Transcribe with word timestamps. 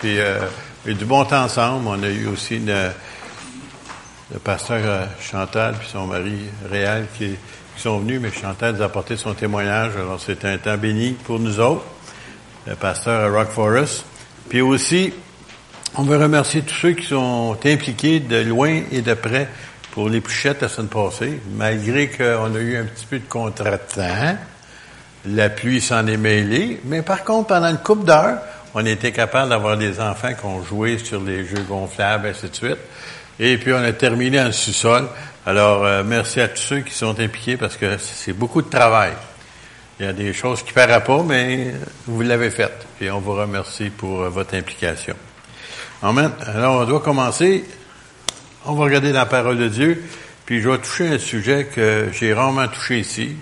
Puis, 0.00 0.20
euh, 0.20 0.38
eu 0.86 0.94
du 0.94 1.04
bon 1.04 1.24
temps 1.24 1.42
ensemble. 1.42 1.88
On 1.88 2.00
a 2.04 2.08
eu 2.08 2.28
aussi 2.28 2.60
le, 2.60 2.90
pasteur 4.44 4.78
euh, 4.84 5.06
Chantal 5.20 5.74
puis 5.76 5.88
son 5.90 6.06
mari 6.06 6.38
Réal 6.70 7.06
qui, 7.18 7.34
sont 7.76 7.98
venus, 7.98 8.20
mais 8.20 8.30
Chantal 8.30 8.76
nous 8.76 8.82
a 8.82 8.84
apporté 8.84 9.16
son 9.16 9.34
témoignage. 9.34 9.96
Alors, 9.96 10.20
c'était 10.20 10.46
un 10.46 10.58
temps 10.58 10.76
béni 10.76 11.14
pour 11.24 11.40
nous 11.40 11.58
autres, 11.58 11.82
le 12.68 12.76
pasteur 12.76 13.32
Rock 13.32 13.48
Forest. 13.48 14.04
Puis 14.48 14.60
aussi, 14.60 15.12
on 15.96 16.04
veut 16.04 16.16
remercier 16.16 16.62
tous 16.62 16.76
ceux 16.76 16.92
qui 16.92 17.06
sont 17.06 17.58
impliqués 17.64 18.20
de 18.20 18.36
loin 18.36 18.82
et 18.92 19.02
de 19.02 19.14
près 19.14 19.48
pour 19.90 20.08
les 20.08 20.20
pluchettes 20.20 20.62
la 20.62 20.68
semaine 20.68 20.90
passée, 20.90 21.40
malgré 21.56 22.08
qu'on 22.08 22.54
a 22.54 22.58
eu 22.60 22.76
un 22.76 22.84
petit 22.84 23.06
peu 23.06 23.18
de 23.18 23.28
contretemps. 23.28 24.36
La 25.26 25.50
pluie 25.50 25.80
s'en 25.80 26.06
est 26.06 26.16
mêlée, 26.16 26.80
mais 26.84 27.02
par 27.02 27.24
contre, 27.24 27.48
pendant 27.48 27.68
une 27.68 27.78
coupe 27.78 28.04
d'heures, 28.04 28.38
on 28.74 28.84
était 28.84 29.12
capable 29.12 29.50
d'avoir 29.50 29.76
des 29.76 30.00
enfants 30.00 30.32
qui 30.34 30.44
ont 30.44 30.62
joué 30.62 30.98
sur 30.98 31.20
les 31.22 31.44
jeux 31.44 31.62
gonflables, 31.68 32.28
ainsi 32.28 32.48
de 32.48 32.54
suite. 32.54 32.78
Et 33.40 33.56
puis, 33.56 33.72
on 33.72 33.82
a 33.82 33.92
terminé 33.92 34.40
en 34.40 34.52
sous-sol. 34.52 35.08
Alors, 35.46 35.84
euh, 35.84 36.02
merci 36.04 36.40
à 36.40 36.48
tous 36.48 36.60
ceux 36.60 36.80
qui 36.80 36.92
sont 36.92 37.18
impliqués 37.20 37.56
parce 37.56 37.76
que 37.76 37.96
c'est 37.98 38.32
beaucoup 38.32 38.62
de 38.62 38.68
travail. 38.68 39.12
Il 39.98 40.06
y 40.06 40.08
a 40.08 40.12
des 40.12 40.32
choses 40.32 40.62
qui 40.62 40.70
ne 40.70 40.74
paraissent 40.74 41.04
pas, 41.04 41.22
mais 41.22 41.74
vous 42.06 42.20
l'avez 42.22 42.50
fait. 42.50 42.72
Et 43.00 43.10
on 43.10 43.20
vous 43.20 43.34
remercie 43.34 43.90
pour 43.90 44.22
euh, 44.22 44.28
votre 44.28 44.54
implication. 44.54 45.14
Amen. 46.02 46.30
Alors, 46.46 46.82
on 46.82 46.84
doit 46.84 47.00
commencer. 47.00 47.64
On 48.66 48.74
va 48.74 48.84
regarder 48.84 49.12
la 49.12 49.26
parole 49.26 49.58
de 49.58 49.68
Dieu. 49.68 50.04
Puis, 50.44 50.60
je 50.60 50.68
vais 50.68 50.78
toucher 50.78 51.08
un 51.08 51.18
sujet 51.18 51.68
que 51.74 52.08
j'ai 52.12 52.34
rarement 52.34 52.68
touché 52.68 53.00
ici. 53.00 53.36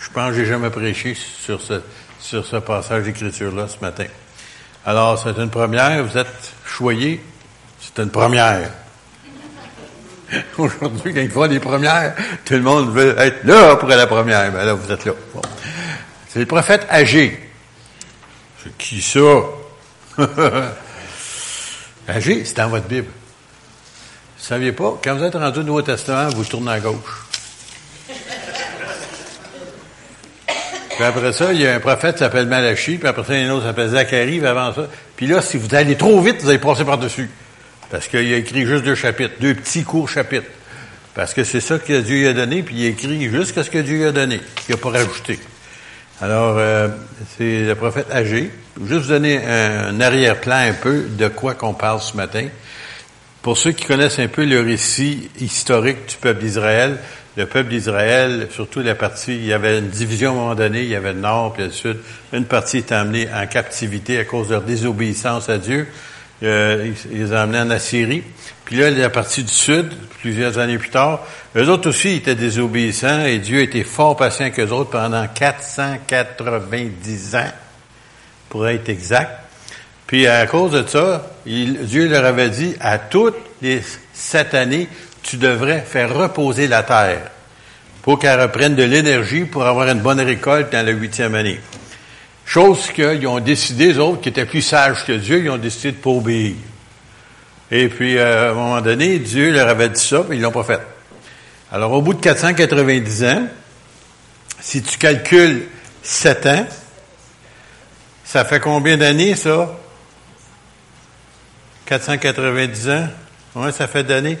Je 0.00 0.08
pense 0.10 0.30
que 0.30 0.36
j'ai 0.36 0.46
jamais 0.46 0.70
prêché 0.70 1.14
sur 1.14 1.60
ce, 1.60 1.80
sur 2.28 2.44
ce 2.44 2.56
passage 2.56 3.04
d'écriture-là 3.04 3.66
ce 3.68 3.82
matin. 3.82 4.04
Alors, 4.84 5.18
c'est 5.18 5.40
une 5.40 5.48
première, 5.48 6.04
vous 6.04 6.18
êtes 6.18 6.52
choyés, 6.66 7.24
c'est 7.80 8.02
une 8.02 8.10
première. 8.10 8.70
Aujourd'hui, 10.58 11.14
quand 11.14 11.44
il 11.44 11.48
des 11.48 11.58
premières, 11.58 12.14
tout 12.44 12.52
le 12.52 12.60
monde 12.60 12.92
veut 12.92 13.18
être 13.18 13.44
là 13.44 13.76
pour 13.76 13.88
la 13.88 14.06
première. 14.06 14.52
Ben 14.52 14.66
là, 14.66 14.74
vous 14.74 14.92
êtes 14.92 15.06
là. 15.06 15.12
C'est 16.28 16.40
le 16.40 16.46
prophète 16.46 16.86
âgé. 16.90 17.48
C'est 18.62 18.76
qui 18.76 19.00
ça? 19.00 19.20
âgé, 22.10 22.44
c'est 22.44 22.56
dans 22.58 22.68
votre 22.68 22.88
Bible. 22.88 23.08
Vous 23.08 24.42
ne 24.42 24.46
saviez 24.46 24.72
pas, 24.72 24.98
quand 25.02 25.16
vous 25.16 25.24
êtes 25.24 25.34
rendu 25.34 25.60
au 25.60 25.62
Nouveau 25.62 25.82
Testament, 25.82 26.28
vous 26.28 26.44
tournez 26.44 26.72
à 26.72 26.80
gauche. 26.80 27.27
Puis 30.98 31.06
après 31.06 31.32
ça, 31.32 31.52
il 31.52 31.60
y 31.60 31.66
a 31.68 31.76
un 31.76 31.78
prophète 31.78 32.14
qui 32.14 32.18
s'appelle 32.18 32.48
Malachi, 32.48 32.98
puis 32.98 33.06
après 33.06 33.22
ça, 33.22 33.36
il 33.36 33.44
y 33.44 33.44
a 33.44 33.48
un 33.48 33.52
autre 33.52 33.60
qui 33.60 33.66
s'appelle 33.68 33.90
Zacharie, 33.90 34.38
puis 34.40 34.48
avant 34.48 34.74
ça. 34.74 34.88
Puis 35.14 35.28
là, 35.28 35.40
si 35.40 35.56
vous 35.56 35.72
allez 35.72 35.94
trop 35.94 36.20
vite, 36.20 36.42
vous 36.42 36.48
allez 36.48 36.58
passer 36.58 36.84
par-dessus. 36.84 37.30
Parce 37.88 38.08
qu'il 38.08 38.34
a 38.34 38.36
écrit 38.36 38.66
juste 38.66 38.82
deux 38.82 38.96
chapitres, 38.96 39.34
deux 39.40 39.54
petits 39.54 39.84
courts 39.84 40.08
chapitres. 40.08 40.48
Parce 41.14 41.34
que 41.34 41.44
c'est 41.44 41.60
ça 41.60 41.78
que 41.78 42.00
Dieu 42.00 42.18
lui 42.18 42.26
a 42.26 42.32
donné, 42.32 42.64
puis 42.64 42.74
il 42.78 42.86
a 42.86 42.88
écrit 42.88 43.30
juste 43.30 43.62
ce 43.62 43.70
que 43.70 43.78
Dieu 43.78 43.98
lui 43.98 44.06
a 44.06 44.10
donné. 44.10 44.40
Il 44.68 44.72
n'a 44.72 44.76
pas 44.76 44.90
rajouté. 44.90 45.38
Alors, 46.20 46.56
euh, 46.58 46.88
c'est 47.36 47.62
le 47.62 47.76
prophète 47.76 48.10
âgé. 48.10 48.50
Juste 48.84 49.02
vous 49.02 49.10
donner 49.10 49.40
un, 49.46 50.00
arrière-plan 50.00 50.68
un 50.68 50.72
peu 50.72 51.04
de 51.08 51.28
quoi 51.28 51.54
qu'on 51.54 51.74
parle 51.74 52.00
ce 52.00 52.16
matin. 52.16 52.48
Pour 53.42 53.56
ceux 53.56 53.70
qui 53.70 53.84
connaissent 53.84 54.18
un 54.18 54.26
peu 54.26 54.44
le 54.44 54.62
récit 54.62 55.30
historique 55.40 56.08
du 56.08 56.16
peuple 56.16 56.40
d'Israël, 56.40 56.98
le 57.38 57.46
peuple 57.46 57.70
d'Israël, 57.70 58.48
surtout 58.50 58.80
la 58.80 58.96
partie, 58.96 59.36
il 59.36 59.46
y 59.46 59.52
avait 59.52 59.78
une 59.78 59.90
division 59.90 60.30
à 60.30 60.32
un 60.32 60.36
moment 60.36 60.54
donné, 60.56 60.82
il 60.82 60.88
y 60.88 60.96
avait 60.96 61.12
le 61.12 61.20
nord 61.20 61.52
puis 61.52 61.62
le 61.62 61.70
sud. 61.70 61.98
Une 62.32 62.46
partie 62.46 62.78
est 62.78 62.90
amenée 62.90 63.28
en 63.32 63.46
captivité 63.46 64.18
à 64.18 64.24
cause 64.24 64.48
de 64.48 64.54
leur 64.54 64.62
désobéissance 64.62 65.48
à 65.48 65.58
Dieu. 65.58 65.86
Euh, 66.42 66.92
ils 67.12 67.18
les 67.18 67.32
amenés 67.32 67.60
en 67.60 67.70
Assyrie. 67.70 68.24
Puis 68.64 68.74
là, 68.74 68.90
la 68.90 69.08
partie 69.08 69.44
du 69.44 69.52
sud, 69.52 69.86
plusieurs 70.20 70.58
années 70.58 70.78
plus 70.78 70.90
tard, 70.90 71.24
eux 71.54 71.68
autres 71.68 71.90
aussi 71.90 72.08
étaient 72.08 72.34
désobéissants 72.34 73.24
et 73.24 73.38
Dieu 73.38 73.60
était 73.60 73.84
fort 73.84 74.16
patient 74.16 74.50
qu'eux 74.50 74.70
autres 74.70 74.90
pendant 74.90 75.24
490 75.28 77.36
ans, 77.36 77.52
pour 78.48 78.66
être 78.66 78.88
exact. 78.88 79.30
Puis 80.08 80.26
à 80.26 80.44
cause 80.48 80.72
de 80.72 80.84
ça, 80.84 81.30
Dieu 81.46 82.08
leur 82.08 82.24
avait 82.24 82.50
dit 82.50 82.74
à 82.80 82.98
toutes 82.98 83.36
les 83.62 83.80
sept 84.12 84.54
années, 84.54 84.88
tu 85.28 85.36
devrais 85.36 85.82
faire 85.82 86.14
reposer 86.14 86.68
la 86.68 86.82
terre 86.82 87.30
pour 88.00 88.18
qu'elle 88.18 88.40
reprenne 88.40 88.74
de 88.74 88.82
l'énergie 88.82 89.44
pour 89.44 89.66
avoir 89.66 89.86
une 89.88 90.00
bonne 90.00 90.20
récolte 90.20 90.72
dans 90.72 90.84
la 90.84 90.92
huitième 90.92 91.34
année. 91.34 91.60
Chose 92.46 92.90
qu'ils 92.94 93.26
ont 93.26 93.38
décidé, 93.38 93.88
les 93.88 93.98
autres, 93.98 94.22
qui 94.22 94.30
étaient 94.30 94.46
plus 94.46 94.62
sages 94.62 95.04
que 95.04 95.12
Dieu, 95.12 95.44
ils 95.44 95.50
ont 95.50 95.58
décidé 95.58 95.92
de 95.92 95.98
pas 95.98 96.08
obéir. 96.08 96.54
Et 97.70 97.88
puis, 97.88 98.16
euh, 98.16 98.48
à 98.48 98.50
un 98.52 98.54
moment 98.54 98.80
donné, 98.80 99.18
Dieu 99.18 99.52
leur 99.52 99.68
avait 99.68 99.90
dit 99.90 100.00
ça, 100.00 100.24
mais 100.26 100.36
ils 100.36 100.40
l'ont 100.40 100.50
pas 100.50 100.64
fait. 100.64 100.80
Alors, 101.70 101.92
au 101.92 102.00
bout 102.00 102.14
de 102.14 102.20
490 102.20 103.24
ans, 103.24 103.48
si 104.62 104.82
tu 104.82 104.96
calcules 104.96 105.66
7 106.02 106.46
ans, 106.46 106.66
ça 108.24 108.46
fait 108.46 108.60
combien 108.60 108.96
d'années, 108.96 109.36
ça? 109.36 109.76
490 111.84 112.88
ans? 112.88 113.08
Oui, 113.56 113.72
ça 113.74 113.86
fait 113.86 114.04
d'années. 114.04 114.38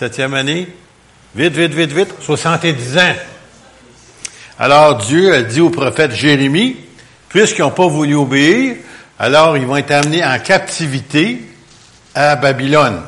Septième 0.00 0.32
année. 0.32 0.66
Vite, 1.34 1.52
vite, 1.52 1.74
vite, 1.74 1.92
vite. 1.92 2.14
70 2.20 2.96
ans. 2.96 3.14
Alors 4.58 4.96
Dieu 4.96 5.34
a 5.34 5.42
dit 5.42 5.60
au 5.60 5.68
prophète 5.68 6.12
Jérémie, 6.12 6.76
puisqu'ils 7.28 7.60
n'ont 7.60 7.70
pas 7.70 7.86
voulu 7.86 8.14
obéir, 8.14 8.76
alors 9.18 9.58
ils 9.58 9.66
vont 9.66 9.76
être 9.76 9.90
amenés 9.90 10.24
en 10.24 10.38
captivité 10.38 11.42
à 12.14 12.36
Babylone. 12.36 13.02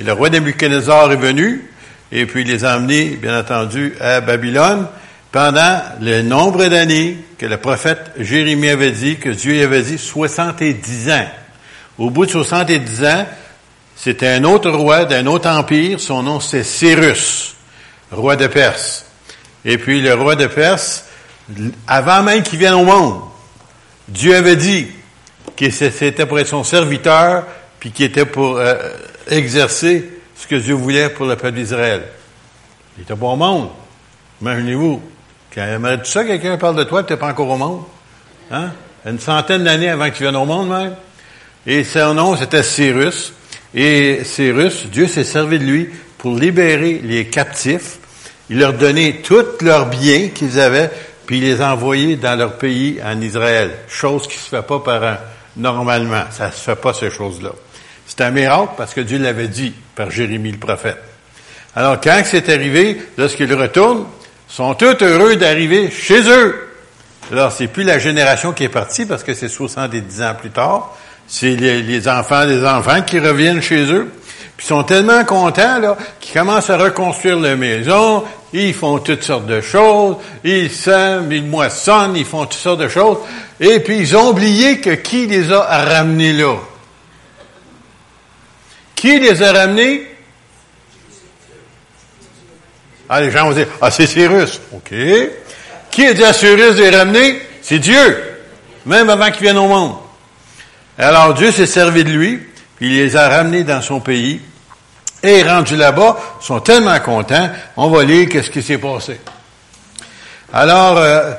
Et 0.00 0.02
le 0.02 0.12
roi 0.12 0.28
Nebuchadnezzar 0.28 1.12
est 1.12 1.16
venu, 1.16 1.70
et 2.10 2.26
puis 2.26 2.42
il 2.42 2.48
les 2.48 2.64
a 2.64 2.76
emmenés, 2.78 3.10
bien 3.10 3.38
entendu, 3.38 3.94
à 4.00 4.20
Babylone, 4.20 4.88
pendant 5.30 5.82
le 6.00 6.22
nombre 6.22 6.66
d'années 6.66 7.16
que 7.38 7.46
le 7.46 7.58
prophète 7.58 8.10
Jérémie 8.18 8.70
avait 8.70 8.90
dit, 8.90 9.18
que 9.18 9.28
Dieu 9.28 9.62
avait 9.62 9.82
dit, 9.82 9.98
70 9.98 11.10
ans. 11.12 11.28
Au 11.96 12.10
bout 12.10 12.26
de 12.26 12.32
70 12.32 13.04
ans, 13.04 13.24
c'était 13.98 14.28
un 14.28 14.44
autre 14.44 14.70
roi 14.70 15.06
d'un 15.06 15.26
autre 15.26 15.48
empire. 15.48 15.98
Son 15.98 16.22
nom, 16.22 16.38
c'est 16.38 16.62
Cyrus, 16.62 17.56
roi 18.12 18.36
de 18.36 18.46
Perse. 18.46 19.04
Et 19.64 19.76
puis, 19.76 20.00
le 20.00 20.14
roi 20.14 20.36
de 20.36 20.46
Perse, 20.46 21.04
avant 21.88 22.22
même 22.22 22.44
qu'il 22.44 22.60
vienne 22.60 22.74
au 22.74 22.84
monde, 22.84 23.22
Dieu 24.06 24.36
avait 24.36 24.54
dit 24.54 24.86
que 25.56 25.68
c'était 25.70 26.26
pour 26.26 26.38
être 26.38 26.46
son 26.46 26.62
serviteur, 26.62 27.44
puis 27.80 27.90
qu'il 27.90 28.06
était 28.06 28.24
pour 28.24 28.58
euh, 28.58 28.74
exercer 29.28 30.08
ce 30.36 30.46
que 30.46 30.54
Dieu 30.54 30.74
voulait 30.74 31.08
pour 31.08 31.26
le 31.26 31.34
peuple 31.34 31.56
d'Israël. 31.56 32.04
Il 32.96 33.02
était 33.02 33.16
pas 33.16 33.26
au 33.26 33.36
monde. 33.36 33.68
Imaginez-vous. 34.40 35.02
Quand 35.52 35.98
tout 35.98 36.04
ça, 36.04 36.24
quelqu'un 36.24 36.56
parle 36.56 36.76
de 36.76 36.84
toi, 36.84 37.02
tu 37.02 37.12
n'es 37.12 37.18
pas 37.18 37.28
encore 37.28 37.48
au 37.48 37.56
monde. 37.56 37.82
Hein? 38.52 38.70
Une 39.04 39.18
centaine 39.18 39.64
d'années 39.64 39.90
avant 39.90 40.08
que 40.08 40.14
tu 40.14 40.22
viennes 40.22 40.36
au 40.36 40.44
monde, 40.44 40.68
même. 40.68 40.94
Et 41.66 41.82
son 41.82 42.14
nom, 42.14 42.36
c'était 42.36 42.62
Cyrus. 42.62 43.32
Et 43.74 44.20
Cyrus, 44.24 44.86
Dieu 44.86 45.06
s'est 45.06 45.24
servi 45.24 45.58
de 45.58 45.64
lui 45.64 45.88
pour 46.16 46.36
libérer 46.36 47.00
les 47.02 47.26
captifs. 47.26 47.98
Il 48.50 48.58
leur 48.58 48.72
donnait 48.72 49.20
tous 49.22 49.62
leurs 49.62 49.86
biens 49.86 50.28
qu'ils 50.28 50.58
avaient, 50.58 50.90
puis 51.26 51.38
il 51.38 51.44
les 51.44 51.60
a 51.60 51.72
envoyés 51.72 52.16
dans 52.16 52.36
leur 52.36 52.56
pays 52.56 52.98
en 53.04 53.20
Israël. 53.20 53.70
Chose 53.88 54.26
qui 54.26 54.38
se 54.38 54.48
fait 54.48 54.62
pas 54.62 54.78
par 54.80 55.04
un, 55.04 55.18
normalement. 55.56 56.24
Ça 56.30 56.50
se 56.50 56.60
fait 56.60 56.76
pas 56.76 56.94
ces 56.94 57.10
choses-là. 57.10 57.50
C'est 58.06 58.22
un 58.22 58.30
miracle 58.30 58.72
parce 58.76 58.94
que 58.94 59.02
Dieu 59.02 59.18
l'avait 59.18 59.48
dit 59.48 59.74
par 59.94 60.10
Jérémie 60.10 60.52
le 60.52 60.58
prophète. 60.58 60.98
Alors 61.76 62.00
quand 62.00 62.22
c'est 62.24 62.48
arrivé, 62.48 63.00
lorsqu'ils 63.18 63.52
retournent, 63.54 64.06
sont 64.48 64.74
tous 64.74 65.04
heureux 65.04 65.36
d'arriver 65.36 65.90
chez 65.90 66.22
eux. 66.28 66.68
Alors 67.30 67.52
c'est 67.52 67.66
plus 67.66 67.84
la 67.84 67.98
génération 67.98 68.52
qui 68.52 68.64
est 68.64 68.70
partie 68.70 69.04
parce 69.04 69.22
que 69.22 69.34
c'est 69.34 69.48
70 69.48 70.22
ans 70.22 70.34
plus 70.40 70.50
tard, 70.50 70.96
c'est 71.28 71.56
les, 71.56 72.08
enfants 72.08 72.46
des 72.46 72.64
enfants 72.64 73.02
qui 73.02 73.18
reviennent 73.18 73.60
chez 73.60 73.92
eux. 73.92 74.10
Puis 74.56 74.66
ils 74.66 74.68
sont 74.68 74.82
tellement 74.82 75.24
contents 75.24 75.78
là 75.78 75.96
qu'ils 76.18 76.32
commencent 76.32 76.70
à 76.70 76.78
reconstruire 76.78 77.38
la 77.38 77.54
maison. 77.54 78.24
Ils 78.52 78.72
font 78.74 78.98
toutes 78.98 79.22
sortes 79.22 79.46
de 79.46 79.60
choses. 79.60 80.16
Ils 80.42 80.70
sèment, 80.70 81.30
ils 81.30 81.44
moissonnent, 81.44 82.16
ils 82.16 82.24
font 82.24 82.46
toutes 82.46 82.54
sortes 82.54 82.80
de 82.80 82.88
choses. 82.88 83.18
Et 83.60 83.80
puis 83.80 83.98
ils 83.98 84.16
ont 84.16 84.30
oublié 84.30 84.80
que 84.80 84.90
qui 84.90 85.26
les 85.26 85.52
a 85.52 85.84
ramenés 85.84 86.32
là? 86.32 86.56
Qui 88.96 89.20
les 89.20 89.42
a 89.42 89.52
ramenés? 89.52 90.06
Ah, 93.08 93.20
les 93.20 93.30
gens 93.30 93.46
vont 93.46 93.54
dire, 93.54 93.68
ah, 93.80 93.90
c'est 93.90 94.06
Cyrus. 94.06 94.60
OK. 94.72 94.94
Qui 95.90 96.06
a 96.06 96.14
dit 96.14 96.24
à 96.24 96.32
Cyrus 96.32 96.74
de 96.74 96.82
les 96.82 96.90
ramener? 96.90 97.40
C'est 97.62 97.78
Dieu. 97.78 98.18
Même 98.86 99.08
avant 99.08 99.30
qu'ils 99.30 99.42
viennent 99.42 99.58
au 99.58 99.68
monde. 99.68 100.07
Alors 100.98 101.32
Dieu 101.34 101.52
s'est 101.52 101.66
servi 101.66 102.02
de 102.02 102.10
lui, 102.10 102.40
puis 102.76 102.88
il 102.88 102.96
les 102.96 103.16
a 103.16 103.28
ramenés 103.28 103.62
dans 103.62 103.80
son 103.80 104.00
pays. 104.00 104.40
Et 105.22 105.42
rendus 105.42 105.76
là-bas, 105.76 106.16
ils 106.40 106.44
sont 106.44 106.60
tellement 106.60 106.98
contents, 107.00 107.50
on 107.76 107.88
va 107.88 108.04
lire 108.04 108.28
qu'est-ce 108.28 108.50
qui 108.50 108.62
s'est 108.62 108.78
passé. 108.78 109.20
Alors, 110.52 110.96
euh, 110.96 111.32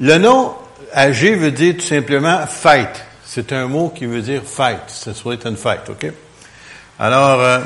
le 0.00 0.18
nom 0.18 0.54
âgé 0.94 1.34
veut 1.34 1.50
dire 1.50 1.74
tout 1.76 1.86
simplement 1.86 2.46
fête, 2.46 3.04
C'est 3.26 3.52
un 3.52 3.66
mot 3.66 3.88
qui 3.88 4.06
veut 4.06 4.22
dire 4.22 4.42
fête. 4.44 4.84
Ce 4.88 5.12
soit 5.12 5.44
une 5.44 5.56
fête, 5.56 5.88
OK? 5.88 6.06
Alors, 6.98 7.40
euh, 7.40 7.58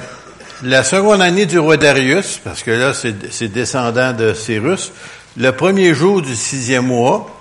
la 0.63 0.83
seconde 0.83 1.21
année 1.21 1.47
du 1.47 1.59
roi 1.59 1.77
Darius, 1.77 2.39
parce 2.43 2.63
que 2.63 2.71
là, 2.71 2.93
c'est 2.95 3.49
descendant 3.49 4.13
de 4.13 4.33
Cyrus, 4.33 4.93
le 5.37 5.53
premier 5.53 5.95
jour 5.95 6.23
du 6.23 6.35
sixième 6.35 6.87
mois, 6.87 7.38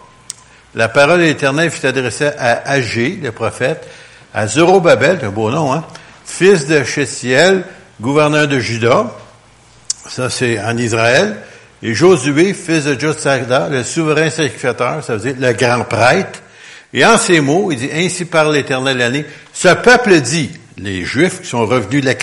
la 0.75 0.89
parole 0.89 1.19
de 1.19 1.25
l'Éternel 1.25 1.71
fut 1.71 1.85
adressée 1.85 2.29
à 2.37 2.69
Agé, 2.69 3.19
le 3.21 3.31
prophète, 3.31 3.87
à 4.33 4.47
Zorobabel, 4.47 5.19
un 5.23 5.29
beau 5.29 5.49
nom, 5.49 5.73
hein, 5.73 5.85
fils 6.25 6.67
de 6.67 6.83
Chésiel, 6.83 7.63
gouverneur 7.99 8.47
de 8.47 8.59
Juda, 8.59 9.11
ça 10.07 10.29
c'est 10.29 10.59
en 10.59 10.77
Israël, 10.77 11.37
et 11.81 11.93
Josué, 11.93 12.53
fils 12.53 12.85
de 12.85 12.99
Josada, 12.99 13.69
le 13.69 13.83
souverain 13.83 14.29
sacrificateur, 14.29 15.03
ça 15.03 15.15
veut 15.15 15.33
dire 15.33 15.35
le 15.39 15.53
grand 15.53 15.83
prêtre. 15.83 16.41
Et 16.93 17.05
en 17.05 17.17
ces 17.17 17.39
mots, 17.39 17.71
il 17.71 17.77
dit, 17.77 17.89
ainsi 17.93 18.25
parle 18.25 18.55
l'Éternel 18.55 18.97
l'année, 18.97 19.25
ce 19.53 19.69
peuple 19.69 20.19
dit, 20.21 20.51
les 20.77 21.03
Juifs 21.03 21.41
qui 21.41 21.47
sont 21.47 21.65
revenus 21.65 22.01
de 22.01 22.07
la, 22.07 22.15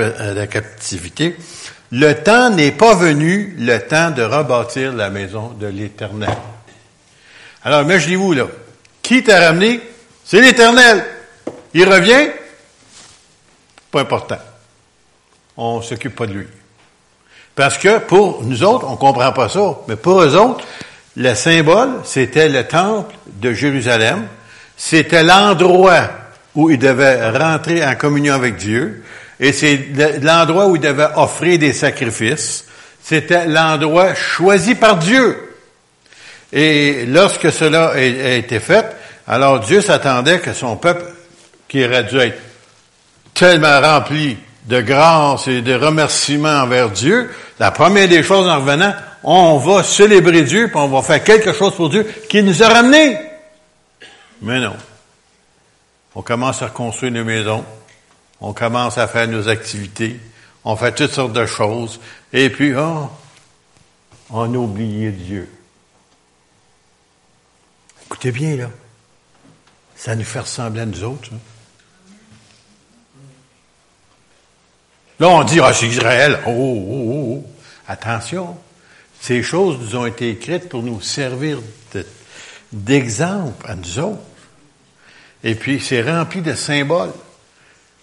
euh, 0.00 0.34
la 0.34 0.46
captivité, 0.46 1.36
le 1.92 2.12
temps 2.12 2.50
n'est 2.50 2.72
pas 2.72 2.94
venu, 2.94 3.54
le 3.58 3.78
temps 3.78 4.10
de 4.10 4.22
rebâtir 4.22 4.92
la 4.92 5.10
maison 5.10 5.54
de 5.58 5.66
l'Éternel. 5.66 6.30
Alors, 7.62 7.82
imaginez-vous, 7.82 8.32
là, 8.32 8.46
qui 9.02 9.22
t'a 9.22 9.46
ramené? 9.46 9.80
C'est 10.24 10.40
l'Éternel. 10.40 11.04
Il 11.74 11.88
revient? 11.88 12.30
Pas 13.90 14.00
important. 14.00 14.38
On 15.56 15.82
s'occupe 15.82 16.14
pas 16.14 16.26
de 16.26 16.32
lui. 16.32 16.46
Parce 17.54 17.76
que 17.76 17.98
pour 17.98 18.42
nous 18.42 18.62
autres, 18.62 18.86
on 18.88 18.96
comprend 18.96 19.32
pas 19.32 19.48
ça, 19.48 19.78
mais 19.88 19.96
pour 19.96 20.22
eux 20.22 20.36
autres, 20.36 20.64
le 21.16 21.34
symbole, 21.34 22.00
c'était 22.04 22.48
le 22.48 22.66
temple 22.66 23.14
de 23.26 23.52
Jérusalem. 23.52 24.26
C'était 24.76 25.22
l'endroit 25.22 26.08
où 26.54 26.70
ils 26.70 26.78
devaient 26.78 27.30
rentrer 27.30 27.84
en 27.84 27.94
communion 27.96 28.34
avec 28.34 28.56
Dieu. 28.56 29.04
Et 29.38 29.52
c'est 29.52 29.88
l'endroit 30.22 30.68
où 30.68 30.76
ils 30.76 30.82
devaient 30.82 31.08
offrir 31.16 31.58
des 31.58 31.72
sacrifices. 31.72 32.64
C'était 33.02 33.46
l'endroit 33.46 34.14
choisi 34.14 34.74
par 34.74 34.96
Dieu. 34.98 35.49
Et 36.52 37.06
lorsque 37.06 37.52
cela 37.52 37.90
a 37.90 38.00
été 38.00 38.58
fait, 38.58 38.96
alors 39.26 39.60
Dieu 39.60 39.80
s'attendait 39.80 40.40
que 40.40 40.52
son 40.52 40.76
peuple, 40.76 41.04
qui 41.68 41.84
aurait 41.84 42.04
dû 42.04 42.18
être 42.18 42.38
tellement 43.34 43.80
rempli 43.80 44.36
de 44.64 44.80
grâce 44.80 45.46
et 45.48 45.62
de 45.62 45.74
remerciements 45.74 46.62
envers 46.62 46.90
Dieu, 46.90 47.30
la 47.58 47.70
première 47.70 48.08
des 48.08 48.22
choses 48.22 48.48
en 48.48 48.56
revenant, 48.56 48.92
on 49.22 49.58
va 49.58 49.82
célébrer 49.82 50.42
Dieu, 50.42 50.68
puis 50.68 50.76
on 50.76 50.88
va 50.88 51.02
faire 51.02 51.22
quelque 51.22 51.52
chose 51.52 51.74
pour 51.74 51.90
Dieu 51.90 52.06
qui 52.28 52.42
nous 52.42 52.62
a 52.62 52.68
ramenés. 52.68 53.16
Mais 54.42 54.58
non. 54.58 54.76
On 56.14 56.22
commence 56.22 56.62
à 56.62 56.66
reconstruire 56.66 57.12
nos 57.12 57.24
maisons. 57.24 57.64
On 58.40 58.52
commence 58.52 58.98
à 58.98 59.06
faire 59.06 59.28
nos 59.28 59.48
activités. 59.48 60.18
On 60.64 60.74
fait 60.76 60.92
toutes 60.92 61.12
sortes 61.12 61.32
de 61.32 61.46
choses. 61.46 62.00
Et 62.32 62.50
puis, 62.50 62.74
oh, 62.74 63.08
on 64.30 64.54
a 64.54 64.56
oublié 64.56 65.10
Dieu. 65.10 65.48
Écoutez 68.10 68.32
bien, 68.32 68.56
là. 68.56 68.70
Ça 69.94 70.16
nous 70.16 70.24
fait 70.24 70.40
ressembler 70.40 70.80
à 70.80 70.86
nous 70.86 71.04
autres. 71.04 71.30
Hein. 71.32 71.38
Là, 75.20 75.28
on 75.28 75.44
dit, 75.44 75.60
ah, 75.60 75.72
c'est 75.72 75.86
Israël. 75.86 76.40
Oh, 76.44 76.50
oh, 76.50 76.86
oh, 76.90 77.36
oh. 77.36 77.46
Attention. 77.86 78.58
Ces 79.20 79.44
choses 79.44 79.78
nous 79.78 79.94
ont 79.94 80.06
été 80.06 80.30
écrites 80.30 80.68
pour 80.68 80.82
nous 80.82 81.00
servir 81.00 81.60
d'exemple 82.72 83.64
à 83.68 83.76
nous 83.76 83.98
autres. 84.00 84.18
Et 85.44 85.54
puis, 85.54 85.78
c'est 85.78 86.02
rempli 86.02 86.40
de 86.40 86.54
symboles 86.54 87.12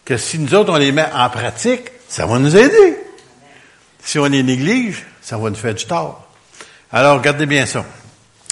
que 0.06 0.16
si 0.16 0.40
nous 0.40 0.56
autres, 0.56 0.72
on 0.72 0.78
les 0.78 0.94
met 0.94 1.10
en 1.14 1.30
pratique, 1.30 1.92
ça 2.08 2.26
va 2.26 2.40
nous 2.40 2.56
aider. 2.56 2.98
Si 4.02 4.20
on 4.20 4.26
les 4.26 4.42
néglige, 4.42 5.06
ça 5.22 5.38
va 5.38 5.50
nous 5.50 5.58
faire 5.58 5.76
du 5.76 5.86
tort. 5.86 6.30
Alors, 6.94 7.18
regardez 7.18 7.46
bien 7.46 7.66
ça. 7.66 7.84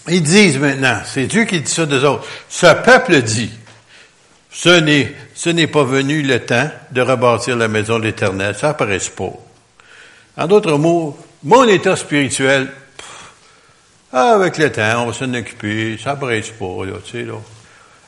Ils 0.07 0.21
disent 0.21 0.59
maintenant, 0.59 0.99
c'est 1.05 1.25
Dieu 1.25 1.45
qui 1.45 1.61
dit 1.61 1.71
ça 1.71 1.85
des 1.85 2.03
autres. 2.03 2.27
Ce 2.47 2.67
peuple 2.83 3.21
dit, 3.21 3.51
ce 4.51 4.69
n'est, 4.69 5.13
ce 5.33 5.49
n'est 5.49 5.67
pas 5.67 5.83
venu 5.83 6.21
le 6.21 6.39
temps 6.39 6.69
de 6.91 7.01
rebâtir 7.01 7.57
la 7.57 7.67
maison 7.67 7.97
de 7.97 8.05
l'Éternel. 8.05 8.55
Ça 8.55 8.69
apparaît 8.69 8.99
pas. 9.15 9.33
En 10.37 10.47
d'autres 10.47 10.77
mots, 10.77 11.17
mon 11.43 11.67
état 11.67 11.95
spirituel, 11.95 12.71
avec 14.11 14.57
le 14.57 14.71
temps, 14.71 15.03
on 15.03 15.07
va 15.07 15.13
s'en 15.13 15.33
occuper. 15.33 15.97
Ça 16.01 16.11
apparaît 16.11 16.41
pas, 16.41 16.85
là, 16.85 16.93
tu 17.03 17.11
sais, 17.11 17.23
là. 17.23 17.33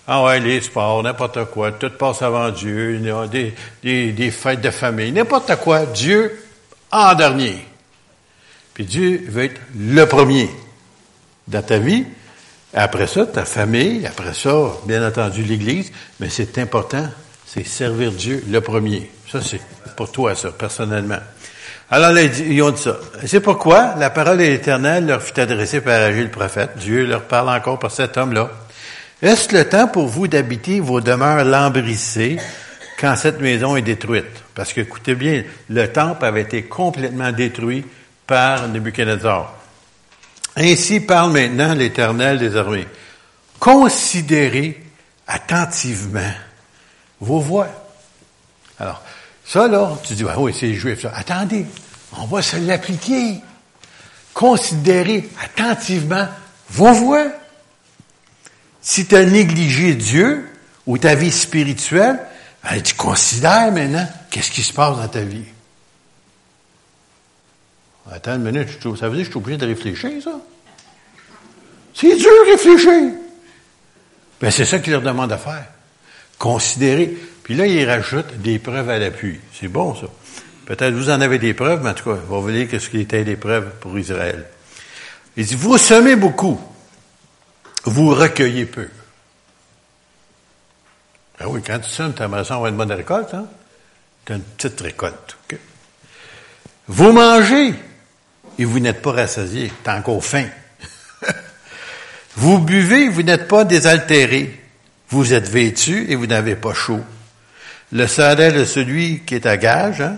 Ah 0.10 0.24
ouais, 0.24 0.40
les 0.40 0.62
sports, 0.62 1.04
n'importe 1.04 1.46
quoi, 1.46 1.74
tout 1.74 1.90
passe 1.90 2.22
avant 2.22 2.50
Dieu, 2.50 2.98
des, 3.30 3.54
des, 3.84 4.12
des 4.14 4.32
fêtes 4.32 4.62
de 4.62 4.70
famille, 4.70 5.12
n'importe 5.12 5.54
quoi, 5.58 5.86
Dieu 5.86 6.32
en 6.92 7.14
dernier. 7.14 7.58
Puis 8.74 8.86
Dieu 8.86 9.26
veut 9.28 9.46
être 9.46 9.60
le 9.78 10.06
premier 10.06 10.50
dans 11.48 11.62
ta 11.62 11.78
vie. 11.78 12.06
Après 12.74 13.08
ça, 13.08 13.26
ta 13.26 13.46
famille, 13.46 14.06
après 14.06 14.34
ça, 14.34 14.74
bien 14.86 15.06
entendu, 15.08 15.44
l'Église, 15.44 15.92
mais 16.20 16.30
c'est 16.30 16.58
important, 16.58 17.08
c'est 17.46 17.66
servir 17.66 18.12
Dieu 18.12 18.44
le 18.50 18.62
premier. 18.62 19.10
Ça, 19.32 19.40
c'est 19.42 19.62
pour 19.96 20.12
toi, 20.12 20.36
ça, 20.36 20.52
personnellement. 20.52 21.20
Alors, 21.90 22.18
ils 22.20 22.62
ont 22.62 22.72
dit 22.72 22.82
ça. 22.82 22.98
C'est 23.26 23.40
pourquoi 23.40 23.96
la 23.98 24.10
parole 24.10 24.38
de 24.40 24.44
l'Éternel 24.44 25.06
leur 25.06 25.22
fut 25.22 25.40
adressée 25.40 25.80
par 25.80 26.02
Agile 26.02 26.24
le 26.24 26.30
prophète. 26.30 26.72
Dieu 26.78 27.06
leur 27.06 27.24
parle 27.24 27.50
encore 27.50 27.80
par 27.80 27.92
cet 27.92 28.18
homme-là. 28.18 28.50
Est-ce 29.22 29.56
le 29.56 29.68
temps 29.68 29.88
pour 29.88 30.08
vous 30.08 30.28
d'habiter 30.28 30.82
vos 30.82 31.00
demeures 31.00 31.46
lambrissées 31.46 32.38
quand 33.00 33.16
cette 33.16 33.40
maison 33.40 33.78
est 33.78 33.82
détruite? 33.82 34.26
Parce 34.54 34.74
que, 34.74 34.82
écoutez 34.82 35.16
bien, 35.16 35.44
le 35.70 35.88
temple 35.88 36.26
avait 36.26 36.42
été 36.42 36.64
complètement 36.64 37.32
détruit 37.32 37.86
par 38.28 38.68
Nebuchadnezzar. 38.68 39.57
Ainsi 40.60 41.00
parle 41.00 41.34
maintenant 41.34 41.76
l'Éternel 41.76 42.40
des 42.40 42.56
armées. 42.56 42.88
Considérez 43.60 44.84
attentivement 45.28 46.34
vos 47.20 47.40
voix. 47.40 47.70
Alors, 48.80 49.04
ça 49.46 49.68
là, 49.68 49.96
tu 50.04 50.16
dis, 50.16 50.26
ah 50.28 50.40
oui, 50.40 50.56
c'est 50.60 50.74
juif, 50.74 51.04
ça. 51.04 51.12
Attendez, 51.16 51.66
on 52.18 52.26
va 52.26 52.42
se 52.42 52.58
l'appliquer. 52.58 53.40
Considérez 54.34 55.30
attentivement 55.44 56.28
vos 56.72 56.92
voix. 56.92 57.28
Si 58.82 59.06
tu 59.06 59.16
as 59.16 59.26
négligé 59.26 59.94
Dieu 59.94 60.50
ou 60.88 60.98
ta 60.98 61.14
vie 61.14 61.32
spirituelle, 61.32 62.20
ben, 62.64 62.82
tu 62.82 62.96
considères 62.96 63.72
maintenant 63.72 64.08
qu'est-ce 64.32 64.50
qui 64.50 64.64
se 64.64 64.74
passe 64.74 64.98
dans 64.98 65.08
ta 65.08 65.22
vie. 65.22 65.46
Attends 68.12 68.36
une 68.36 68.44
minute, 68.44 68.70
ça 68.98 69.10
veut 69.10 69.18
dire 69.18 69.22
que 69.22 69.26
je 69.26 69.30
suis 69.30 69.38
obligé 69.38 69.58
de 69.58 69.66
réfléchir, 69.66 70.12
ça? 70.24 70.40
C'est 71.94 72.16
dur 72.16 72.32
réfléchir. 72.46 73.14
Ben, 74.40 74.52
c'est 74.52 74.66
ça 74.66 74.80
qu'il 74.80 74.94
leur 74.94 75.02
demande 75.02 75.32
à 75.32 75.38
faire. 75.38 75.66
Considérer. 76.38 77.18
Puis 77.44 77.56
là, 77.56 77.66
il 77.66 77.90
rajoute 77.90 78.38
des 78.38 78.60
preuves 78.60 78.90
à 78.90 79.00
l'appui. 79.00 79.40
C'est 79.54 79.68
bon, 79.68 79.96
ça. 79.96 80.08
Peut-être 80.66 80.94
vous 80.94 81.10
en 81.10 81.22
avez 81.22 81.40
des 81.40 81.54
preuves, 81.54 81.82
mais 81.84 81.90
en 81.90 81.94
tout 81.94 82.04
cas, 82.04 82.20
on 82.30 82.34
va 82.36 82.40
vous 82.40 82.52
dire 82.52 82.70
ce 82.80 82.90
qui 82.90 83.00
était 83.00 83.24
des 83.24 83.36
preuves 83.36 83.72
pour 83.80 83.98
Israël. 83.98 84.46
Il 85.36 85.46
dit, 85.46 85.56
vous 85.56 85.78
semez 85.78 86.16
beaucoup 86.16 86.60
vous 87.90 88.14
recueillez 88.14 88.66
peu. 88.66 88.90
Ben 91.40 91.46
oui, 91.48 91.62
quand 91.66 91.80
tu 91.80 91.90
sèmes, 91.90 92.14
tu 92.14 92.24
aimerais 92.24 92.44
ça 92.44 92.56
avoir 92.56 92.70
une 92.70 92.78
bonne 92.78 92.92
récolte, 92.92 93.34
hein? 93.34 93.46
Tu 94.26 94.34
une 94.34 94.42
petite 94.42 94.80
récolte. 94.82 95.38
Vous 96.88 97.12
mangez 97.12 97.74
et 98.60 98.66
vous 98.66 98.80
n'êtes 98.80 99.02
pas 99.02 99.12
rassasié, 99.12 99.72
tu 99.84 99.90
encore 99.90 100.24
faim. 100.24 100.46
vous 102.36 102.60
buvez, 102.60 103.10
vous 103.10 103.24
n'êtes 103.24 103.48
pas 103.48 103.64
désaltéré. 103.64 104.64
Vous 105.10 105.34
êtes 105.34 105.48
vêtu 105.48 106.06
et 106.10 106.16
vous 106.16 106.28
n'avez 106.28 106.56
pas 106.56 106.74
chaud. 106.74 107.00
Le 107.94 108.08
salaire 108.08 108.54
de 108.54 108.66
celui 108.66 109.22
qui 109.22 109.36
est 109.36 109.46
à 109.46 109.56
gage 109.56 110.02
hein, 110.02 110.18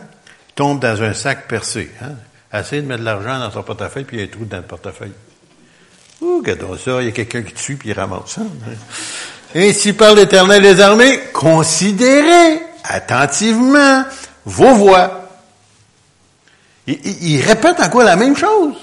tombe 0.56 0.80
dans 0.80 1.04
un 1.04 1.14
sac 1.14 1.48
percé. 1.48 1.92
Hein? 2.02 2.14
Essayez 2.52 2.82
de 2.82 2.88
mettre 2.88 3.02
de 3.02 3.06
l'argent 3.06 3.38
dans 3.40 3.52
son 3.52 3.62
portefeuille, 3.62 4.06
puis 4.06 4.18
il 4.18 4.20
y 4.22 4.24
a 4.24 4.26
un 4.26 4.30
trou 4.30 4.46
dans 4.46 4.58
le 4.58 4.64
portefeuille. 4.64 5.12
Ouh, 6.22 6.40
regardons 6.40 6.76
ça, 6.78 7.02
il 7.02 7.06
y 7.06 7.10
a 7.10 7.12
quelqu'un 7.12 7.44
qui 7.44 7.54
tue 7.54 7.76
puis 7.76 7.90
il 7.90 7.94
ramasse 7.94 8.32
ça. 8.36 8.42
Ainsi 9.56 9.94
parle 9.94 10.18
l'Éternel 10.18 10.62
des 10.62 10.82
armées, 10.82 11.20
considérez 11.34 12.62
attentivement 12.84 14.04
vos 14.46 14.74
voix. 14.74 15.29
Il, 16.90 17.42
répète 17.42 17.80
encore 17.80 18.04
la 18.04 18.16
même 18.16 18.36
chose. 18.36 18.76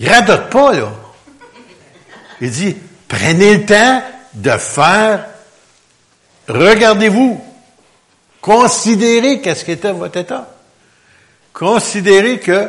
Il 0.00 0.08
radote 0.08 0.50
pas, 0.50 0.72
là. 0.72 0.92
Il 2.40 2.50
dit, 2.50 2.76
prenez 3.06 3.58
le 3.58 3.66
temps 3.66 4.02
de 4.34 4.50
faire, 4.50 5.26
regardez-vous, 6.48 7.44
considérez 8.40 9.40
qu'est-ce 9.40 9.64
qu'était 9.64 9.92
votre 9.92 10.18
état. 10.18 10.48
Considérez 11.52 12.40
que 12.40 12.68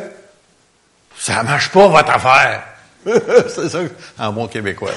ça 1.18 1.42
marche 1.42 1.70
pas 1.70 1.88
votre 1.88 2.10
affaire. 2.10 2.64
c'est 3.48 3.68
ça 3.68 3.80
en 4.18 4.32
bon 4.32 4.46
québécois. 4.46 4.92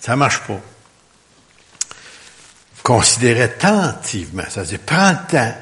Ça 0.00 0.16
marche 0.16 0.40
pas. 0.40 0.60
Considérez 2.82 3.42
attentivement, 3.42 4.44
ça 4.48 4.60
veut 4.60 4.66
dire 4.68 4.78
prends 4.86 5.10
le 5.10 5.30
temps. 5.30 5.54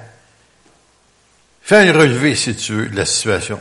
Fais 1.66 1.88
un 1.88 1.92
relevé, 1.94 2.34
si 2.34 2.54
tu 2.54 2.74
veux, 2.74 2.86
de 2.88 2.96
la 2.96 3.06
situation. 3.06 3.58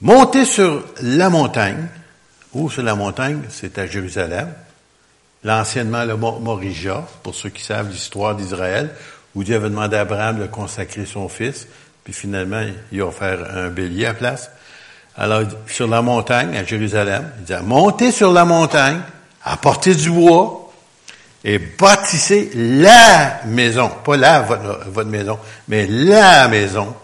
Montez 0.00 0.44
sur 0.44 0.84
la 1.00 1.30
montagne. 1.30 1.86
Où 2.52 2.68
sur 2.68 2.82
la 2.82 2.96
montagne? 2.96 3.42
C'est 3.48 3.78
à 3.78 3.86
Jérusalem. 3.86 4.52
L'anciennement 5.44 6.04
le 6.04 6.16
Morija, 6.16 7.06
pour 7.22 7.36
ceux 7.36 7.50
qui 7.50 7.62
savent 7.62 7.90
l'histoire 7.90 8.34
d'Israël, 8.34 8.90
où 9.36 9.44
Dieu 9.44 9.54
avait 9.54 9.70
demandé 9.70 9.96
à 9.96 10.00
Abraham 10.00 10.40
de 10.40 10.46
consacrer 10.46 11.06
son 11.06 11.28
fils, 11.28 11.68
puis 12.02 12.12
finalement, 12.12 12.64
il 12.90 13.00
a 13.02 13.06
offert 13.06 13.38
un 13.56 13.68
bélier 13.68 14.06
à 14.06 14.14
place. 14.14 14.50
Alors, 15.16 15.42
sur 15.68 15.86
la 15.86 16.02
montagne, 16.02 16.56
à 16.56 16.64
Jérusalem, 16.64 17.30
il 17.38 17.44
dit, 17.44 17.52
montez 17.62 18.10
sur 18.10 18.32
la 18.32 18.44
montagne, 18.44 18.98
apportez 19.44 19.94
du 19.94 20.10
bois, 20.10 20.67
et 21.44 21.58
bâtissez 21.58 22.50
la 22.54 23.40
maison, 23.46 23.90
pas 24.04 24.16
la 24.16 24.40
votre, 24.40 25.04
maison, 25.04 25.38
mais 25.68 25.86
la 25.86 26.48
maison, 26.48 26.94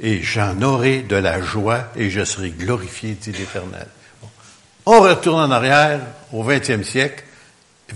et 0.00 0.22
j'en 0.22 0.60
aurai 0.62 1.02
de 1.02 1.16
la 1.16 1.40
joie 1.40 1.90
et 1.96 2.10
je 2.10 2.24
serai 2.24 2.50
glorifié, 2.50 3.12
dit 3.12 3.32
l'Éternel. 3.32 3.86
On 4.86 5.00
retourne 5.00 5.40
en 5.40 5.50
arrière 5.50 6.00
au 6.32 6.44
20e 6.44 6.82
siècle, 6.82 7.24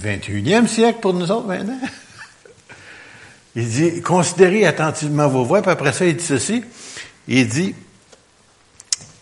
21e 0.01 0.67
siècle 0.67 1.01
pour 1.01 1.15
nous 1.15 1.31
autres 1.31 1.47
maintenant. 1.47 1.81
Il 3.57 3.69
dit, 3.69 4.03
considérez 4.03 4.67
attentivement 4.67 5.29
vos 5.29 5.45
voix, 5.45 5.63
puis 5.63 5.71
après 5.73 5.93
ça, 5.93 6.05
il 6.05 6.15
dit 6.15 6.25
ceci. 6.25 6.63
Il 7.27 7.49
dit, 7.49 7.75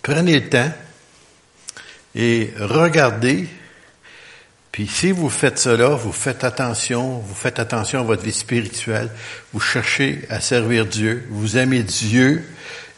prenez 0.03 0.41
le 0.41 0.49
temps 0.51 0.71
et 2.15 2.53
regardez, 2.59 3.49
puis 4.77 4.87
si 4.87 5.11
vous 5.11 5.31
faites 5.31 5.59
cela, 5.59 5.89
vous 5.89 6.13
faites 6.13 6.45
attention, 6.45 7.23
vous 7.27 7.35
faites 7.35 7.59
attention 7.59 8.01
à 8.01 8.03
votre 8.03 8.23
vie 8.23 8.31
spirituelle, 8.31 9.09
vous 9.55 9.59
cherchez 9.59 10.21
à 10.29 10.39
servir 10.39 10.85
Dieu, 10.85 11.27
vous 11.31 11.57
aimez 11.57 11.83
Dieu 11.83 12.45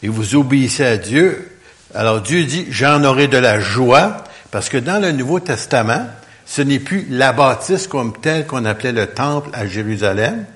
et 0.03 0.09
vous 0.09 0.35
obéissez 0.35 0.85
à 0.85 0.97
Dieu. 0.97 1.53
Alors 1.95 2.21
Dieu 2.21 2.43
dit, 2.43 2.67
j'en 2.71 3.05
aurai 3.05 3.29
de 3.29 3.39
la 3.39 3.61
joie, 3.61 4.25
parce 4.51 4.69
que 4.69 4.77
dans 4.77 5.01
le 5.01 5.13
Nouveau 5.13 5.39
Testament, 5.39 6.09
ce 6.47 6.63
n'est 6.63 6.81
plus 6.81 7.07
la 7.11 7.33
bâtisse 7.33 7.87
comme 7.87 8.13
telle 8.13 8.45
qu'on 8.45 8.65
appelait 8.65 8.91
le 8.91 9.07
temple 9.07 9.51
à 9.53 9.65
Jérusalem, 9.65 10.47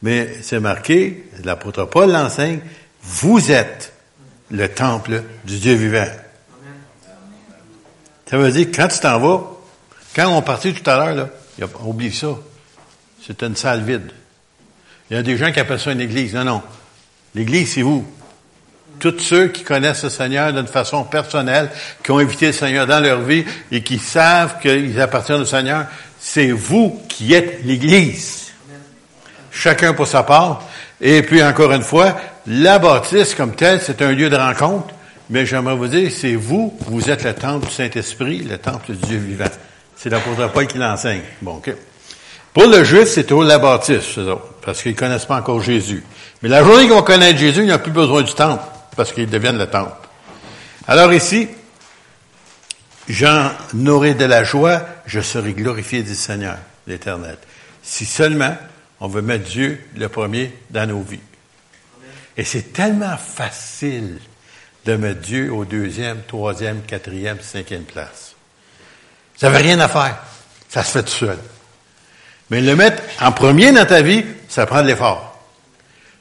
mais 0.00 0.32
c'est 0.42 0.60
marqué, 0.60 1.24
l'apôtre 1.42 1.86
Paul 1.86 2.12
l'enseigne, 2.12 2.60
vous 3.02 3.50
êtes 3.50 3.92
le 4.52 4.68
temple 4.68 5.24
du 5.44 5.58
Dieu 5.58 5.74
vivant. 5.74 6.06
Ça 8.30 8.38
veut 8.38 8.52
dire, 8.52 8.68
quand 8.72 8.86
tu 8.86 9.00
t'en 9.00 9.18
vas, 9.18 9.52
quand 10.14 10.28
on 10.28 10.42
partit 10.42 10.74
tout 10.74 10.88
à 10.88 10.96
l'heure, 10.96 11.14
là, 11.14 11.66
oublie 11.84 12.12
ça. 12.12 12.28
C'est 13.24 13.42
une 13.42 13.56
salle 13.56 13.82
vide. 13.82 14.10
Il 15.10 15.16
y 15.16 15.18
a 15.18 15.22
des 15.22 15.36
gens 15.36 15.52
qui 15.52 15.60
appellent 15.60 15.80
ça 15.80 15.92
une 15.92 16.00
église. 16.00 16.34
Non, 16.34 16.44
non. 16.44 16.62
L'église, 17.34 17.74
c'est 17.74 17.82
vous. 17.82 18.06
Tous 18.98 19.18
ceux 19.18 19.48
qui 19.48 19.62
connaissent 19.64 20.04
le 20.04 20.10
Seigneur 20.10 20.52
d'une 20.52 20.66
façon 20.66 21.04
personnelle, 21.04 21.70
qui 22.02 22.10
ont 22.10 22.18
invité 22.18 22.46
le 22.46 22.52
Seigneur 22.52 22.86
dans 22.86 23.00
leur 23.00 23.20
vie 23.20 23.44
et 23.70 23.82
qui 23.82 23.98
savent 23.98 24.60
qu'ils 24.60 25.00
appartiennent 25.00 25.40
au 25.40 25.46
Seigneur, 25.46 25.86
c'est 26.20 26.50
vous 26.50 27.02
qui 27.08 27.34
êtes 27.34 27.64
l'église. 27.64 28.52
Chacun 29.50 29.92
pour 29.92 30.06
sa 30.06 30.22
part. 30.22 30.62
Et 31.00 31.22
puis, 31.22 31.42
encore 31.42 31.72
une 31.72 31.82
fois, 31.82 32.16
la 32.46 32.78
bâtisse 32.78 33.34
comme 33.34 33.54
telle, 33.54 33.80
c'est 33.80 34.02
un 34.02 34.12
lieu 34.12 34.30
de 34.30 34.36
rencontre. 34.36 34.94
Mais 35.30 35.46
j'aimerais 35.46 35.74
vous 35.74 35.88
dire, 35.88 36.10
c'est 36.10 36.34
vous, 36.34 36.76
vous 36.86 37.10
êtes 37.10 37.24
le 37.24 37.34
temple 37.34 37.66
du 37.66 37.72
Saint-Esprit, 37.72 38.38
le 38.38 38.58
temple 38.58 38.92
du 38.92 39.06
Dieu 39.06 39.18
vivant. 39.18 39.44
C'est 40.02 40.08
l'apôtre 40.08 40.50
Paul 40.50 40.66
qui 40.66 40.78
l'enseigne. 40.78 41.22
Bon, 41.42 41.58
OK. 41.58 41.72
Pour 42.52 42.66
le 42.66 42.82
juif, 42.82 43.04
c'est 43.04 43.22
toujours 43.22 43.44
la 43.44 43.60
bâtisse, 43.60 44.18
parce 44.60 44.82
qu'ils 44.82 44.96
connaissent 44.96 45.26
pas 45.26 45.36
encore 45.36 45.62
Jésus. 45.62 46.02
Mais 46.42 46.48
la 46.48 46.64
journée 46.64 46.82
qu'ils 46.82 46.92
vont 46.92 47.02
connaître 47.02 47.38
Jésus, 47.38 47.60
ils 47.62 47.68
n'ont 47.68 47.78
plus 47.78 47.92
besoin 47.92 48.22
du 48.22 48.34
temple, 48.34 48.64
parce 48.96 49.12
qu'ils 49.12 49.30
deviennent 49.30 49.58
le 49.58 49.68
temple. 49.68 49.92
Alors 50.88 51.12
ici, 51.12 51.46
j'en 53.08 53.52
aurai 53.86 54.14
de 54.14 54.24
la 54.24 54.42
joie, 54.42 54.82
je 55.06 55.20
serai 55.20 55.52
glorifié 55.52 56.02
du 56.02 56.16
Seigneur, 56.16 56.58
l'Éternel. 56.88 57.36
Si 57.84 58.04
seulement 58.04 58.56
on 58.98 59.06
veut 59.06 59.22
mettre 59.22 59.44
Dieu 59.44 59.80
le 59.96 60.08
premier 60.08 60.52
dans 60.70 60.88
nos 60.88 61.02
vies. 61.02 61.20
Et 62.36 62.42
c'est 62.42 62.72
tellement 62.72 63.16
facile 63.16 64.18
de 64.84 64.96
mettre 64.96 65.20
Dieu 65.20 65.52
au 65.52 65.64
deuxième, 65.64 66.22
troisième, 66.26 66.82
quatrième, 66.82 67.40
cinquième 67.40 67.84
place. 67.84 68.34
Ça 69.36 69.50
n'avait 69.50 69.62
rien 69.62 69.80
à 69.80 69.88
faire. 69.88 70.16
Ça 70.68 70.82
se 70.82 70.90
fait 70.92 71.02
tout 71.02 71.10
seul. 71.10 71.38
Mais 72.50 72.60
le 72.60 72.76
mettre 72.76 73.02
en 73.20 73.32
premier 73.32 73.72
dans 73.72 73.86
ta 73.86 74.02
vie, 74.02 74.24
ça 74.48 74.66
prend 74.66 74.82
de 74.82 74.86
l'effort. 74.86 75.40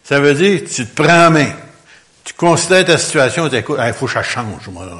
Ça 0.03 0.19
veut 0.19 0.33
dire, 0.33 0.61
tu 0.63 0.85
te 0.85 1.03
prends 1.03 1.27
en 1.27 1.31
main. 1.31 1.51
Tu 2.23 2.33
considères 2.33 2.85
ta 2.85 2.97
situation, 2.97 3.49
tu 3.49 3.55
écoutes, 3.55 3.79
il 3.85 3.93
faut 3.93 4.05
que 4.05 4.13
ça 4.13 4.23
change. 4.23 4.67
Moi, 4.71 4.85
là, 4.85 4.93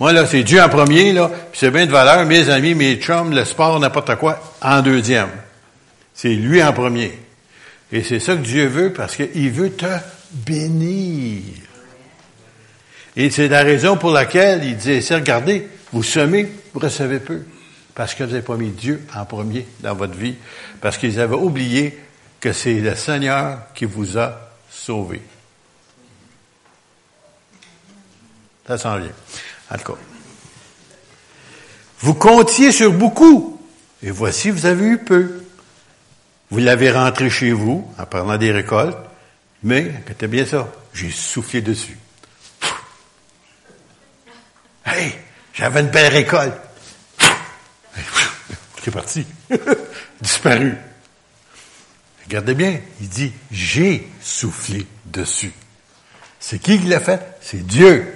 moi, 0.00 0.12
là 0.12 0.26
c'est 0.26 0.42
Dieu 0.42 0.62
en 0.62 0.68
premier, 0.68 1.12
là, 1.12 1.28
puis 1.28 1.58
c'est 1.60 1.70
bien 1.70 1.86
de 1.86 1.90
valeur, 1.90 2.24
mes 2.26 2.50
amis, 2.50 2.74
mes 2.74 2.96
chums, 2.96 3.34
le 3.34 3.44
sport, 3.44 3.78
n'importe 3.80 4.14
quoi, 4.16 4.40
en 4.60 4.80
deuxième. 4.82 5.30
C'est 6.14 6.34
lui 6.34 6.62
en 6.62 6.72
premier. 6.72 7.18
Et 7.92 8.02
c'est 8.02 8.20
ça 8.20 8.34
que 8.34 8.42
Dieu 8.42 8.66
veut 8.66 8.92
parce 8.92 9.16
qu'il 9.16 9.50
veut 9.50 9.70
te 9.70 9.86
bénir. 10.32 11.42
Et 13.16 13.30
c'est 13.30 13.48
la 13.48 13.62
raison 13.62 13.96
pour 13.96 14.10
laquelle 14.10 14.62
il 14.64 14.76
disait, 14.76 15.00
c'est 15.00 15.14
regardez, 15.14 15.66
vous 15.92 16.02
semez, 16.02 16.52
vous 16.78 16.84
recevez 16.84 17.18
peu. 17.18 17.42
Parce 17.94 18.14
que 18.14 18.22
vous 18.22 18.30
n'avez 18.30 18.42
pas 18.42 18.56
mis 18.56 18.70
Dieu 18.70 19.04
en 19.14 19.24
premier 19.24 19.66
dans 19.80 19.94
votre 19.94 20.14
vie. 20.14 20.36
Parce 20.80 20.98
qu'ils 20.98 21.18
avaient 21.18 21.34
oublié 21.34 21.98
que 22.40 22.52
c'est 22.52 22.74
le 22.74 22.94
Seigneur 22.94 23.72
qui 23.74 23.84
vous 23.84 24.16
a 24.18 24.52
sauvé. 24.70 25.20
Ça 28.66 28.78
s'en 28.78 28.98
vient. 28.98 29.10
En 29.70 29.78
tout 29.78 29.92
cas. 29.92 29.98
Vous 32.00 32.14
comptiez 32.14 32.70
sur 32.70 32.92
beaucoup. 32.92 33.60
Et 34.02 34.12
voici, 34.12 34.50
vous 34.50 34.66
avez 34.66 34.86
eu 34.86 34.98
peu. 34.98 35.42
Vous 36.50 36.58
l'avez 36.58 36.92
rentré 36.92 37.28
chez 37.30 37.50
vous 37.50 37.92
en 37.98 38.06
parlant 38.06 38.38
des 38.38 38.52
récoltes, 38.52 38.96
mais, 39.62 39.92
écoutez 40.00 40.28
bien 40.28 40.46
ça, 40.46 40.68
j'ai 40.94 41.10
soufflé 41.10 41.60
dessus. 41.60 41.98
Hey, 44.86 45.12
j'avais 45.52 45.80
une 45.80 45.88
belle 45.88 46.12
récolte. 46.12 46.67
Parti. 48.90 49.26
Disparu. 50.20 50.76
Regardez 52.26 52.54
bien, 52.54 52.80
il 53.00 53.08
dit, 53.08 53.32
j'ai 53.50 54.06
soufflé 54.20 54.86
dessus. 55.06 55.52
C'est 56.38 56.58
qui 56.58 56.78
qui 56.78 56.86
l'a 56.86 57.00
fait? 57.00 57.20
C'est 57.40 57.66
Dieu. 57.66 58.06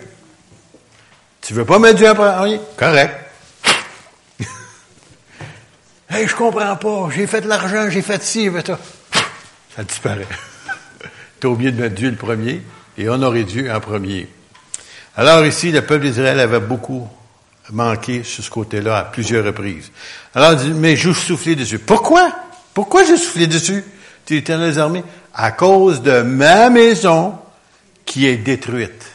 Tu 1.40 1.54
veux 1.54 1.64
pas 1.64 1.78
mettre 1.78 1.96
Dieu 1.96 2.10
en 2.10 2.14
premier? 2.14 2.60
Correct. 2.76 3.14
Hey, 6.10 6.28
je 6.28 6.34
comprends 6.34 6.76
pas, 6.76 7.08
j'ai 7.14 7.26
fait 7.26 7.40
de 7.40 7.48
l'argent, 7.48 7.88
j'ai 7.88 8.02
fait 8.02 8.22
ci, 8.22 8.50
fait 8.50 8.66
ça. 8.66 8.78
Ça 9.74 9.82
disparaît. 9.82 10.26
tu 11.40 11.46
as 11.46 11.50
oublié 11.50 11.72
de 11.72 11.80
mettre 11.80 11.94
Dieu 11.94 12.10
le 12.10 12.16
premier, 12.16 12.60
et 12.98 13.08
honorer 13.08 13.44
Dieu 13.44 13.72
en 13.72 13.80
premier. 13.80 14.28
Alors 15.16 15.44
ici, 15.46 15.72
le 15.72 15.82
peuple 15.82 16.06
d'Israël 16.06 16.38
avait 16.40 16.60
beaucoup 16.60 17.08
manqué 17.70 18.24
sur 18.24 18.42
ce 18.42 18.50
côté-là 18.50 18.98
à 18.98 19.04
plusieurs 19.04 19.44
reprises. 19.44 19.90
Alors 20.34 20.52
il 20.52 20.58
dit, 20.58 20.70
mais 20.72 20.96
je 20.96 21.12
soufflé 21.12 21.54
dessus. 21.54 21.78
Pourquoi? 21.78 22.32
Pourquoi 22.74 23.04
j'ai 23.04 23.16
soufflé 23.16 23.46
dessus? 23.46 23.84
Tu 24.24 24.36
éternel 24.36 24.78
armées? 24.78 25.04
À 25.34 25.52
cause 25.52 26.02
de 26.02 26.22
ma 26.22 26.70
maison 26.70 27.38
qui 28.04 28.26
est 28.26 28.36
détruite. 28.36 29.06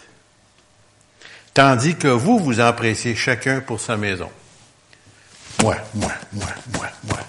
Tandis 1.53 1.95
que 1.95 2.07
vous, 2.07 2.39
vous 2.39 2.59
empressez 2.59 3.15
chacun 3.15 3.61
pour 3.61 3.79
sa 3.79 3.97
maison. 3.97 4.29
Moi, 5.61 5.75
moi, 5.95 6.11
moi, 6.33 6.47
moi, 6.73 6.87
moi. 7.07 7.19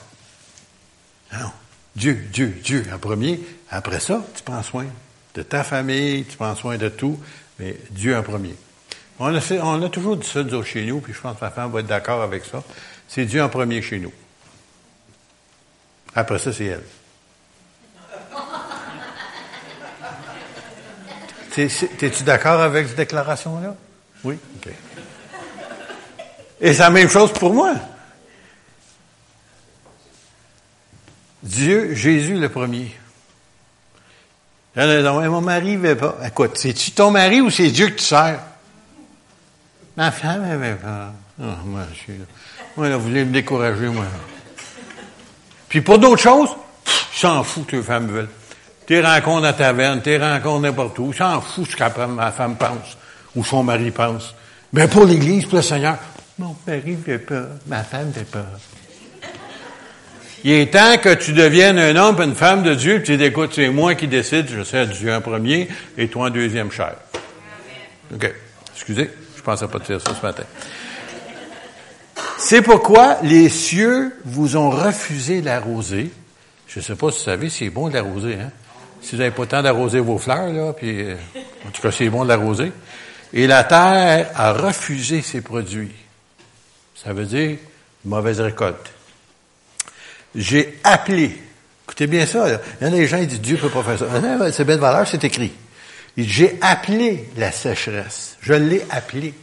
Non. 1.32 1.50
Dieu, 1.96 2.26
Dieu, 2.32 2.58
Dieu 2.62 2.86
en 2.94 2.98
premier. 2.98 3.40
Après 3.70 4.00
ça, 4.00 4.22
tu 4.34 4.42
prends 4.42 4.62
soin 4.62 4.86
de 5.34 5.42
ta 5.42 5.64
famille, 5.64 6.24
tu 6.24 6.36
prends 6.36 6.54
soin 6.54 6.76
de 6.76 6.88
tout, 6.88 7.18
mais 7.58 7.76
Dieu 7.90 8.16
en 8.16 8.22
premier. 8.22 8.54
On 9.20 9.34
a, 9.34 9.40
fait, 9.40 9.60
on 9.60 9.82
a 9.82 9.88
toujours 9.88 10.16
dit 10.16 10.26
ça 10.26 10.44
chez 10.64 10.84
nous, 10.84 11.00
puis 11.00 11.12
je 11.12 11.20
pense 11.20 11.36
que 11.36 11.44
ma 11.44 11.50
femme 11.50 11.72
va 11.72 11.80
être 11.80 11.86
d'accord 11.86 12.22
avec 12.22 12.44
ça. 12.44 12.62
C'est 13.08 13.24
Dieu 13.24 13.42
en 13.42 13.48
premier 13.48 13.82
chez 13.82 13.98
nous. 13.98 14.12
Après 16.14 16.38
ça, 16.38 16.52
c'est 16.52 16.66
elle. 16.66 16.84
T'es-tu 21.98 22.22
d'accord 22.22 22.60
avec 22.60 22.86
cette 22.86 22.96
déclaration-là? 22.96 23.74
Oui? 24.22 24.38
OK. 24.56 24.72
Et 26.60 26.72
c'est 26.72 26.82
la 26.82 26.90
même 26.90 27.08
chose 27.08 27.32
pour 27.32 27.52
moi. 27.52 27.74
Dieu, 31.42 31.94
Jésus 31.94 32.34
le 32.34 32.48
premier. 32.48 32.94
Mon 34.76 35.40
mari 35.40 35.76
ne 35.76 35.88
veut 35.88 35.96
pas. 35.96 36.18
Écoute, 36.24 36.56
c'est-tu 36.56 36.92
ton 36.92 37.10
mari 37.10 37.40
ou 37.40 37.50
c'est 37.50 37.70
Dieu 37.70 37.88
que 37.88 37.94
tu 37.94 38.04
sers? 38.04 38.40
Ma 39.98 40.12
femme 40.12 40.48
ne 40.48 40.56
veut 40.56 40.76
pas. 40.76 41.12
Ah, 41.42 41.56
moi, 41.64 41.80
je 41.92 41.98
suis 41.98 42.12
là. 42.12 42.24
Moi, 42.76 42.88
là, 42.88 42.96
vous 42.96 43.08
voulez 43.08 43.24
me 43.24 43.32
décourager, 43.32 43.88
moi. 43.88 44.04
Puis 45.68 45.80
pour 45.80 45.98
d'autres 45.98 46.22
choses, 46.22 46.50
s'en 47.12 47.42
fout 47.42 47.66
que 47.66 47.74
les 47.74 47.82
femmes 47.82 48.06
veulent. 48.06 48.28
T'es 48.86 49.00
rencontres 49.00 49.48
à 49.48 49.52
taverne, 49.54 50.00
t'es 50.00 50.16
rencontres 50.16 50.60
n'importe 50.60 50.96
où, 51.00 51.12
s'en 51.12 51.40
fout 51.40 51.68
ce 51.68 51.74
que 51.74 52.06
ma 52.06 52.30
femme 52.30 52.54
pense 52.54 52.96
ou 53.34 53.44
son 53.44 53.64
mari 53.64 53.90
pense. 53.90 54.36
Mais 54.72 54.86
pour 54.86 55.04
l'Église, 55.04 55.46
pour 55.46 55.56
le 55.56 55.62
Seigneur, 55.62 55.98
mon 56.38 56.54
mari 56.64 56.96
fait 57.04 57.18
peur, 57.18 57.48
ma 57.66 57.82
femme 57.82 58.12
fait 58.12 58.22
peur. 58.22 58.46
Il 60.44 60.52
est 60.52 60.72
temps 60.72 60.96
que 60.98 61.12
tu 61.14 61.32
deviennes 61.32 61.80
un 61.80 61.96
homme, 61.96 62.22
une 62.22 62.36
femme 62.36 62.62
de 62.62 62.76
Dieu, 62.76 62.98
puis 62.98 63.06
tu 63.06 63.16
dis, 63.16 63.24
écoute, 63.24 63.50
c'est 63.52 63.68
moi 63.68 63.96
qui 63.96 64.06
décide, 64.06 64.46
je 64.48 64.62
sais 64.62 64.86
Dieu 64.86 65.12
en 65.12 65.20
premier, 65.20 65.66
et 65.96 66.06
toi 66.06 66.28
en 66.28 66.30
deuxième 66.30 66.70
chair. 66.70 66.94
OK. 68.14 68.32
Excusez, 68.76 69.10
pensais 69.48 69.68
pas 69.68 69.78
dire 69.78 70.00
ça 70.00 70.14
ce 70.14 70.26
matin. 70.26 70.44
C'est 72.38 72.62
pourquoi 72.62 73.18
les 73.22 73.48
cieux 73.48 74.14
vous 74.24 74.56
ont 74.56 74.70
refusé 74.70 75.40
l'arroser. 75.40 76.10
Je 76.66 76.80
ne 76.80 76.84
sais 76.84 76.94
pas 76.94 77.10
si 77.10 77.18
vous 77.18 77.24
savez, 77.24 77.48
c'est 77.48 77.70
bon 77.70 77.88
de 77.88 77.94
l'arroser, 77.94 78.34
hein? 78.34 78.50
Si 79.00 79.12
vous 79.12 79.22
n'avez 79.22 79.30
pas 79.30 79.42
le 79.42 79.48
temps 79.48 79.62
d'arroser 79.62 80.00
vos 80.00 80.18
fleurs, 80.18 80.52
là, 80.52 80.72
puis 80.72 81.02
euh, 81.02 81.14
en 81.66 81.70
tout 81.70 81.80
cas, 81.80 81.90
c'est 81.90 82.10
bon 82.10 82.24
de 82.24 82.28
l'arroser. 82.28 82.72
Et 83.32 83.46
la 83.46 83.64
terre 83.64 84.30
a 84.34 84.52
refusé 84.52 85.22
ses 85.22 85.40
produits. 85.40 85.92
Ça 86.94 87.12
veut 87.12 87.24
dire 87.24 87.58
mauvaise 88.04 88.40
récolte. 88.40 88.90
J'ai 90.34 90.78
appelé. 90.84 91.36
Écoutez 91.86 92.06
bien 92.06 92.26
ça. 92.26 92.60
Il 92.80 92.86
y 92.86 92.90
en 92.90 92.92
a 92.92 92.96
des 92.96 93.06
gens 93.06 93.20
qui 93.20 93.28
disent 93.28 93.40
Dieu 93.40 93.56
ne 93.56 93.62
peut 93.62 93.70
pas 93.70 93.82
faire 93.82 93.98
ça. 93.98 94.06
Ah, 94.12 94.52
c'est 94.52 94.64
belle 94.64 94.80
valeur, 94.80 95.06
c'est 95.06 95.22
écrit. 95.24 95.52
J'ai 96.24 96.58
appelé 96.60 97.28
la 97.36 97.52
sécheresse. 97.52 98.36
Je 98.40 98.54
l'ai 98.54 98.84
appelé. 98.90 99.34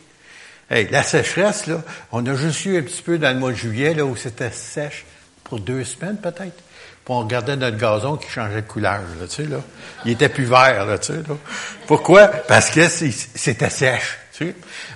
Hey, 0.70 0.88
la 0.92 1.04
sécheresse, 1.04 1.68
là, 1.68 1.84
on 2.12 2.26
a 2.26 2.36
juste 2.36 2.66
eu 2.66 2.78
un 2.78 2.82
petit 2.82 3.02
peu 3.02 3.18
dans 3.18 3.32
le 3.32 3.40
mois 3.40 3.52
de 3.52 3.58
juillet, 3.58 3.94
là, 3.94 4.04
où 4.04 4.16
c'était 4.16 4.52
sèche 4.52 5.06
pour 5.44 5.60
deux 5.60 5.84
semaines, 5.84 6.18
peut-être. 6.18 6.40
Puis 7.06 7.14
on 7.14 7.20
regardait 7.20 7.56
notre 7.56 7.78
gazon 7.78 8.18
qui 8.18 8.30
changeait 8.30 8.64
de 8.64 8.68
couleur, 8.68 9.02
là, 9.20 9.28
tu 9.28 9.44
sais, 9.44 9.50
là. 9.50 9.62
Il 10.06 10.12
était 10.12 10.28
plus 10.28 10.46
vert, 10.46 10.86
là, 10.86 10.98
tu 10.98 11.14
sais, 11.14 11.20
là. 11.20 11.38
Pourquoi? 11.86 12.28
Parce 12.28 12.72
que 12.72 12.88
c'était 12.88 13.70
sèche, 13.70 14.18
tu 14.36 14.48
sais. 14.48 14.56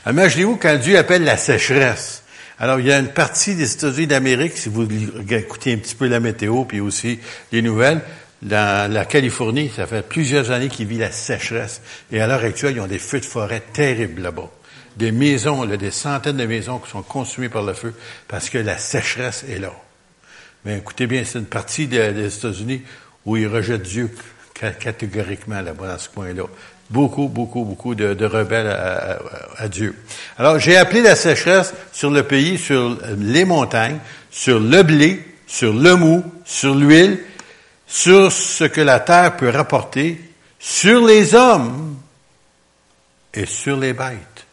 Imaginez-vous 0.10 0.58
quand 0.58 0.76
Dieu 0.76 0.98
appelle 0.98 1.24
la 1.24 1.38
sécheresse. 1.38 2.24
Alors, 2.58 2.80
il 2.80 2.88
y 2.88 2.92
a 2.92 3.00
une 3.00 3.14
partie 3.14 3.56
des 3.56 3.72
États-Unis 3.72 4.08
d'Amérique, 4.08 4.58
si 4.58 4.68
vous 4.70 4.88
écoutez 5.30 5.74
un 5.74 5.78
petit 5.78 5.96
peu 5.96 6.08
la 6.08 6.20
météo, 6.20 6.66
puis 6.66 6.80
aussi 6.80 7.20
les 7.52 7.62
nouvelles, 7.62 8.02
dans 8.42 8.92
la 8.92 9.06
Californie, 9.06 9.70
ça 9.76 9.86
fait 9.86 10.02
plusieurs 10.02 10.52
années 10.52 10.70
qu'ils 10.70 10.88
vivent 10.88 11.02
la 11.02 11.12
sécheresse. 11.12 11.82
Et 12.12 12.22
à 12.22 12.28
l'heure 12.28 12.44
actuelle, 12.44 12.76
ils 12.76 12.80
ont 12.80 12.88
des 12.88 13.00
feux 13.00 13.20
de 13.20 13.26
forêt 13.26 13.62
terribles 13.74 14.22
là-bas. 14.22 14.50
Des 14.96 15.12
maisons, 15.12 15.64
là, 15.64 15.78
des 15.78 15.92
centaines 15.92 16.38
de 16.38 16.46
maisons 16.46 16.80
qui 16.80 16.90
sont 16.90 17.02
consumées 17.02 17.50
par 17.50 17.64
le 17.64 17.74
feu 17.74 17.94
parce 18.28 18.50
que 18.50 18.58
la 18.58 18.78
sécheresse 18.78 19.44
est 19.50 19.60
là. 19.60 19.74
Mais 20.66 20.78
écoutez 20.78 21.08
bien, 21.08 21.24
c'est 21.26 21.40
une 21.40 21.46
partie 21.46 21.88
des, 21.88 22.36
États-Unis 22.38 22.82
où 23.26 23.38
ils 23.38 23.48
rejettent 23.48 23.84
Dieu 23.84 24.10
catégoriquement 24.54 25.62
là-bas, 25.62 25.88
dans 25.88 25.98
ce 25.98 26.10
coin-là. 26.10 26.44
Beaucoup, 26.90 27.28
beaucoup, 27.30 27.64
beaucoup 27.64 27.96
de, 27.96 28.26
rebelles 28.26 28.68
à, 28.68 29.68
Dieu. 29.70 29.96
Alors, 30.38 30.60
j'ai 30.60 30.76
appelé 30.76 31.02
la 31.02 31.16
sécheresse 31.16 31.74
sur 31.94 32.10
le 32.10 32.24
pays, 32.24 32.58
sur 32.58 32.98
les 33.18 33.46
montagnes, 33.46 34.00
sur 34.32 34.60
le 34.60 34.84
blé, 34.84 35.24
sur 35.48 35.74
le 35.74 35.96
mou, 35.96 36.24
sur 36.46 36.76
l'huile, 36.76 37.20
sur 37.90 38.32
ce 38.32 38.64
que 38.66 38.82
la 38.82 39.00
terre 39.00 39.36
peut 39.36 39.50
rapporter, 39.50 40.22
sur 40.60 41.06
les 41.06 41.34
hommes 41.34 41.98
et 43.34 43.48
sur 43.48 43.78
les 43.78 43.94
bêtes. 43.94 44.46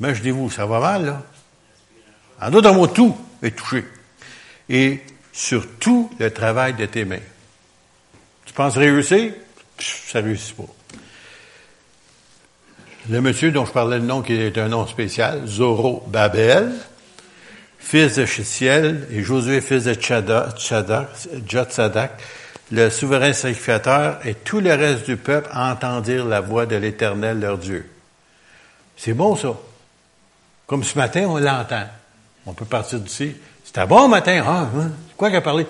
Imaginez-vous, 0.00 0.50
ça 0.50 0.66
va 0.66 0.80
mal, 0.80 1.06
là. 1.06 1.22
En 2.40 2.50
d'autres 2.50 2.72
mots, 2.72 2.88
tout 2.88 3.16
est 3.42 3.56
touché 3.56 3.84
et 4.68 5.00
sur 5.32 5.78
tout 5.78 6.10
le 6.18 6.32
travail 6.32 6.74
de 6.74 6.86
tes 6.86 7.04
mains. 7.04 7.16
Tu 8.44 8.52
penses 8.52 8.76
réussir? 8.76 9.32
ça 9.78 10.20
réussit 10.20 10.56
pas. 10.56 10.64
Le 13.08 13.20
monsieur 13.20 13.52
dont 13.52 13.64
je 13.64 13.72
parlais 13.72 13.98
le 13.98 14.04
nom, 14.04 14.22
qui 14.22 14.34
est 14.34 14.58
un 14.58 14.68
nom 14.68 14.86
spécial, 14.86 15.46
Zoro 15.46 16.04
Babel, 16.08 16.72
fils 17.78 18.16
de 18.16 18.26
Chitiel, 18.26 19.06
et 19.10 19.22
Josué, 19.22 19.60
fils 19.60 19.84
de 19.84 19.94
Jotsadak, 21.46 22.10
le 22.70 22.90
souverain 22.90 23.32
sacrificateur, 23.32 24.18
et 24.24 24.34
tout 24.34 24.60
le 24.60 24.74
reste 24.74 25.06
du 25.06 25.16
peuple 25.16 25.48
entendirent 25.54 26.26
la 26.26 26.40
voix 26.40 26.66
de 26.66 26.76
l'Éternel, 26.76 27.40
leur 27.40 27.58
Dieu. 27.58 27.88
C'est 28.96 29.14
bon, 29.14 29.36
ça. 29.36 29.54
Comme 30.66 30.84
ce 30.84 30.98
matin, 30.98 31.26
on 31.28 31.38
l'entend. 31.38 31.86
On 32.44 32.52
peut 32.52 32.66
partir 32.66 33.00
d'ici. 33.00 33.34
C'était 33.64 33.86
bon 33.86 34.08
matin. 34.08 34.42
Ah, 34.46 34.68
hein? 34.76 34.90
quoi 35.16 35.30
qu'à 35.30 35.40
parler? 35.40 35.66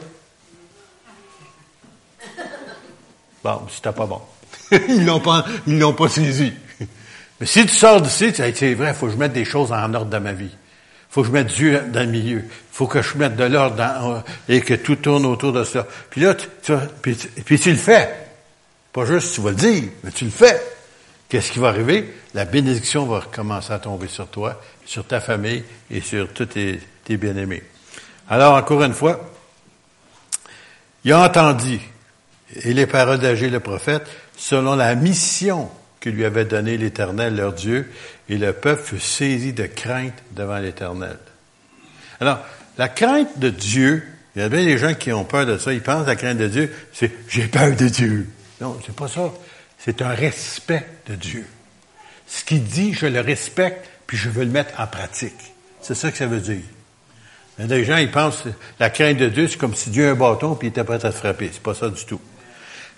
Bon, 3.45 3.63
c'était 3.71 3.93
pas 3.93 4.07
bon. 4.07 4.21
ils 4.73 5.05
l'ont 5.05 5.21
pas, 5.21 5.45
ils 5.67 5.79
l'ont 5.79 5.93
pas 5.93 6.09
saisi. 6.09 6.53
Mais 7.41 7.47
si 7.47 7.65
tu 7.67 7.75
sors 7.75 8.01
d'ici, 8.01 8.33
tu 8.33 8.43
c'est 8.55 8.75
vrai, 8.75 8.89
il 8.89 8.95
faut 8.95 9.07
que 9.07 9.13
je 9.13 9.17
mette 9.17 9.33
des 9.33 9.45
choses 9.45 9.73
en 9.73 9.95
ordre 9.95 10.11
dans 10.11 10.21
ma 10.21 10.33
vie. 10.33 10.51
Faut 11.11 11.23
que 11.23 11.29
je 11.29 11.33
mette 11.33 11.47
Dieu 11.49 11.83
dans 11.93 12.01
le 12.01 12.07
milieu. 12.07 12.39
Il 12.45 12.51
faut 12.73 12.87
que 12.87 13.01
je 13.01 13.17
mette 13.17 13.37
de 13.37 13.45
l'ordre 13.45 13.77
dans, 13.77 14.23
et 14.49 14.61
que 14.61 14.75
tout 14.75 14.97
tourne 14.97 15.25
autour 15.27 15.53
de 15.53 15.65
ça. 15.65 15.87
Puis 16.11 16.21
là, 16.21 16.35
tu, 16.35 16.73
puis, 17.01 17.17
puis 17.45 17.59
tu 17.59 17.71
le 17.71 17.77
fais. 17.77 18.15
Pas 18.93 19.05
juste 19.05 19.35
tu 19.35 19.41
vas 19.41 19.51
le 19.51 19.57
dire, 19.57 19.85
mais 20.03 20.11
tu 20.11 20.25
le 20.25 20.31
fais. 20.31 20.61
Qu'est-ce 21.29 21.53
qui 21.53 21.59
va 21.59 21.69
arriver? 21.69 22.15
La 22.35 22.45
bénédiction 22.45 23.05
va 23.07 23.21
recommencer 23.21 23.73
à 23.73 23.79
tomber 23.79 24.09
sur 24.09 24.29
toi, 24.29 24.61
sur 24.85 25.07
ta 25.07 25.21
famille 25.21 25.63
et 25.91 26.01
sur 26.01 26.33
tous 26.33 26.47
tes, 26.47 26.81
tes 27.05 27.17
bien-aimés. 27.17 27.63
Alors, 28.29 28.55
encore 28.55 28.83
une 28.83 28.95
fois, 28.95 29.31
il 31.05 31.13
a 31.13 31.23
entendu, 31.25 31.81
et 32.55 32.73
les 32.75 32.87
paroles 32.87 33.19
d'Agé 33.19 33.51
le 33.51 33.61
prophète, 33.61 34.07
selon 34.37 34.75
la 34.75 34.95
mission 34.95 35.71
que 36.01 36.11
lui 36.11 36.25
avait 36.25 36.45
donnée 36.45 36.77
l'Éternel, 36.77 37.37
leur 37.37 37.53
Dieu, 37.53 37.91
et 38.29 38.39
le 38.39 38.53
peuple 38.53 38.83
fut 38.83 39.01
saisi 39.01 39.53
de 39.53 39.67
crainte 39.67 40.15
devant 40.33 40.59
l'Éternel. 40.59 41.19
Alors, 42.21 42.41
la 42.77 42.89
crainte 42.89 43.39
de 43.39 43.51
Dieu, 43.51 44.05
il 44.35 44.43
y 44.43 44.45
a 44.45 44.49
bien 44.49 44.65
des 44.65 44.79
gens 44.79 44.95
qui 44.95 45.13
ont 45.13 45.25
peur 45.25 45.47
de 45.47 45.59
ça, 45.59 45.73
ils 45.73 45.83
pensent 45.83 46.07
la 46.07 46.17
crainte 46.17 46.39
de 46.39 46.49
Dieu, 46.49 46.73
c'est 46.93 47.11
j'ai 47.29 47.49
peur 47.49 47.75
de 47.75 47.89
Dieu. 47.89 48.29
Non, 48.61 48.79
c'est 48.85 48.95
pas 48.95 49.09
ça. 49.09 49.33
C'est 49.79 50.03
un 50.03 50.11
respect 50.15 50.87
de 51.07 51.15
Dieu. 51.15 51.47
Ce 52.27 52.45
qu'il 52.45 52.65
dit, 52.65 52.93
je 52.93 53.07
le 53.07 53.21
respecte, 53.21 53.89
puis 54.07 54.17
je 54.17 54.29
veux 54.29 54.45
le 54.45 54.51
mettre 54.51 54.81
en 54.81 54.87
pratique. 54.87 55.55
C'est 55.81 55.95
ça 55.95 56.11
que 56.11 56.19
ça 56.19 56.27
veut 56.27 56.41
dire. 56.41 56.63
Il 57.59 57.63
y 57.63 57.65
a 57.65 57.69
des 57.69 57.85
gens, 57.85 57.97
ils 57.97 58.11
pensent 58.11 58.45
la 58.79 58.91
crainte 58.91 59.17
de 59.17 59.29
Dieu, 59.29 59.49
c'est 59.49 59.59
comme 59.59 59.75
si 59.75 59.91
Dieu 59.91 60.09
a 60.09 60.11
un 60.13 60.15
bâton 60.15 60.55
puis 60.55 60.69
il 60.69 60.71
était 60.71 60.85
prêt 60.85 61.05
à 61.05 61.11
te 61.11 61.11
frapper. 61.11 61.51
C'est 61.53 61.63
pas 61.63 61.75
ça 61.75 61.89
du 61.89 62.05
tout. 62.05 62.21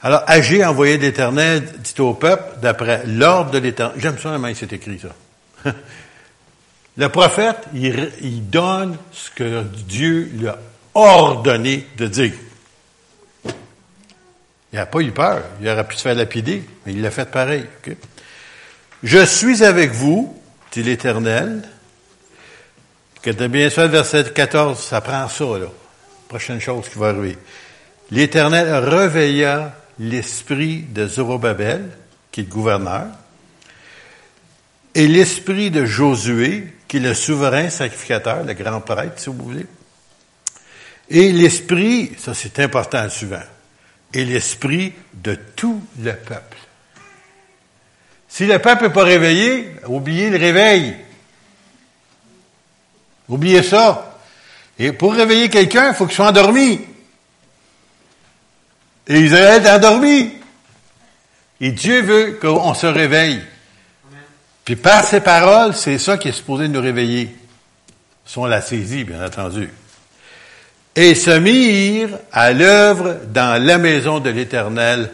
Alors, 0.02 0.22
Agé 0.26 0.64
envoyé 0.64 0.96
l'Éternel, 0.96 1.62
dit 1.78 2.00
au 2.00 2.14
peuple, 2.14 2.60
d'après 2.60 3.04
l'ordre 3.06 3.50
de 3.50 3.58
l'Éternel. 3.58 3.96
J'aime 3.98 4.18
ça, 4.18 4.30
comment 4.30 4.50
c'est 4.54 4.72
écrit, 4.72 4.98
ça. 4.98 5.72
Le 6.96 7.08
prophète, 7.08 7.58
il, 7.74 8.10
il, 8.22 8.48
donne 8.50 8.96
ce 9.12 9.30
que 9.30 9.62
Dieu 9.62 10.30
lui 10.34 10.48
a 10.48 10.58
ordonné 10.94 11.86
de 11.96 12.06
dire. 12.06 12.32
Il 14.72 14.76
n'a 14.76 14.86
pas 14.86 15.00
eu 15.00 15.12
peur. 15.12 15.42
Il 15.60 15.68
aurait 15.68 15.86
pu 15.86 15.96
se 15.96 16.02
faire 16.02 16.14
lapider, 16.14 16.64
mais 16.84 16.92
il 16.92 17.02
l'a 17.02 17.10
fait 17.10 17.30
pareil. 17.30 17.66
Je 19.02 19.24
suis 19.24 19.62
avec 19.64 19.92
vous, 19.92 20.40
dit 20.72 20.82
l'Éternel, 20.82 21.62
que 23.22 23.30
de 23.30 23.46
bien 23.46 23.68
sûr, 23.70 23.88
verset 23.88 24.32
14, 24.32 24.78
ça 24.78 25.00
prend 25.00 25.28
ça, 25.28 25.44
là. 25.44 25.66
Prochaine 26.28 26.60
chose 26.60 26.88
qui 26.88 26.98
va 26.98 27.08
arriver. 27.08 27.36
L'Éternel 28.10 28.72
réveilla 28.72 29.74
l'esprit 30.00 30.78
de 30.78 31.06
Zorobabel, 31.06 31.90
qui 32.32 32.40
est 32.40 32.44
le 32.44 32.50
gouverneur, 32.50 33.06
et 34.94 35.06
l'esprit 35.06 35.70
de 35.70 35.84
Josué, 35.84 36.72
qui 36.88 36.96
est 36.96 37.00
le 37.00 37.14
souverain 37.14 37.68
sacrificateur, 37.68 38.42
le 38.42 38.54
grand 38.54 38.80
prêtre, 38.80 39.20
si 39.20 39.26
vous 39.26 39.36
voulez. 39.36 39.66
Et 41.10 41.30
l'esprit, 41.32 42.12
ça 42.18 42.32
c'est 42.34 42.58
important 42.60 43.08
suivant, 43.10 43.42
et 44.14 44.24
l'esprit 44.24 44.94
de 45.12 45.38
tout 45.54 45.82
le 46.00 46.14
peuple. 46.14 46.56
Si 48.28 48.46
le 48.46 48.58
peuple 48.58 48.84
n'est 48.84 48.92
pas 48.92 49.04
réveillé, 49.04 49.70
oubliez 49.86 50.30
le 50.30 50.38
réveil. 50.38 50.96
Oubliez 53.28 53.62
ça. 53.62 54.18
Et 54.78 54.92
pour 54.92 55.14
réveiller 55.14 55.50
quelqu'un, 55.50 55.88
il 55.88 55.94
faut 55.94 56.06
qu'il 56.06 56.14
soit 56.14 56.28
endormi. 56.28 56.80
Et 59.10 59.22
Israël 59.22 59.66
est 59.66 59.68
endormi. 59.68 60.30
Et 61.60 61.72
Dieu 61.72 62.00
veut 62.00 62.38
qu'on 62.40 62.74
se 62.74 62.86
réveille. 62.86 63.42
Puis 64.64 64.76
par 64.76 65.04
ses 65.04 65.20
paroles, 65.20 65.74
c'est 65.74 65.98
ça 65.98 66.16
qui 66.16 66.28
est 66.28 66.32
supposé 66.32 66.68
nous 66.68 66.80
réveiller. 66.80 67.34
Si 68.24 68.38
on 68.38 68.46
l'a 68.46 68.60
saisi, 68.60 69.02
bien 69.02 69.26
entendu. 69.26 69.68
Et 70.94 71.16
se 71.16 71.36
mirent 71.36 72.16
à 72.30 72.52
l'œuvre 72.52 73.16
dans 73.26 73.60
la 73.60 73.78
maison 73.78 74.20
de 74.20 74.30
l'Éternel 74.30 75.10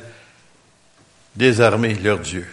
des 1.35 1.63
armées, 1.63 1.95
leur 1.95 2.19
Dieu. 2.19 2.47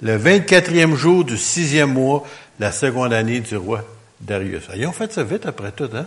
Le 0.00 0.18
24e 0.18 0.96
jour 0.96 1.24
du 1.24 1.38
sixième 1.38 1.92
mois, 1.92 2.26
la 2.58 2.72
seconde 2.72 3.12
année 3.12 3.38
du 3.38 3.56
roi 3.56 3.84
Darius. 4.20 4.64
Ils 4.74 4.86
ont 4.88 4.92
fait 4.92 5.12
ça 5.12 5.22
vite 5.22 5.46
après 5.46 5.70
tout, 5.70 5.90
hein? 5.94 6.06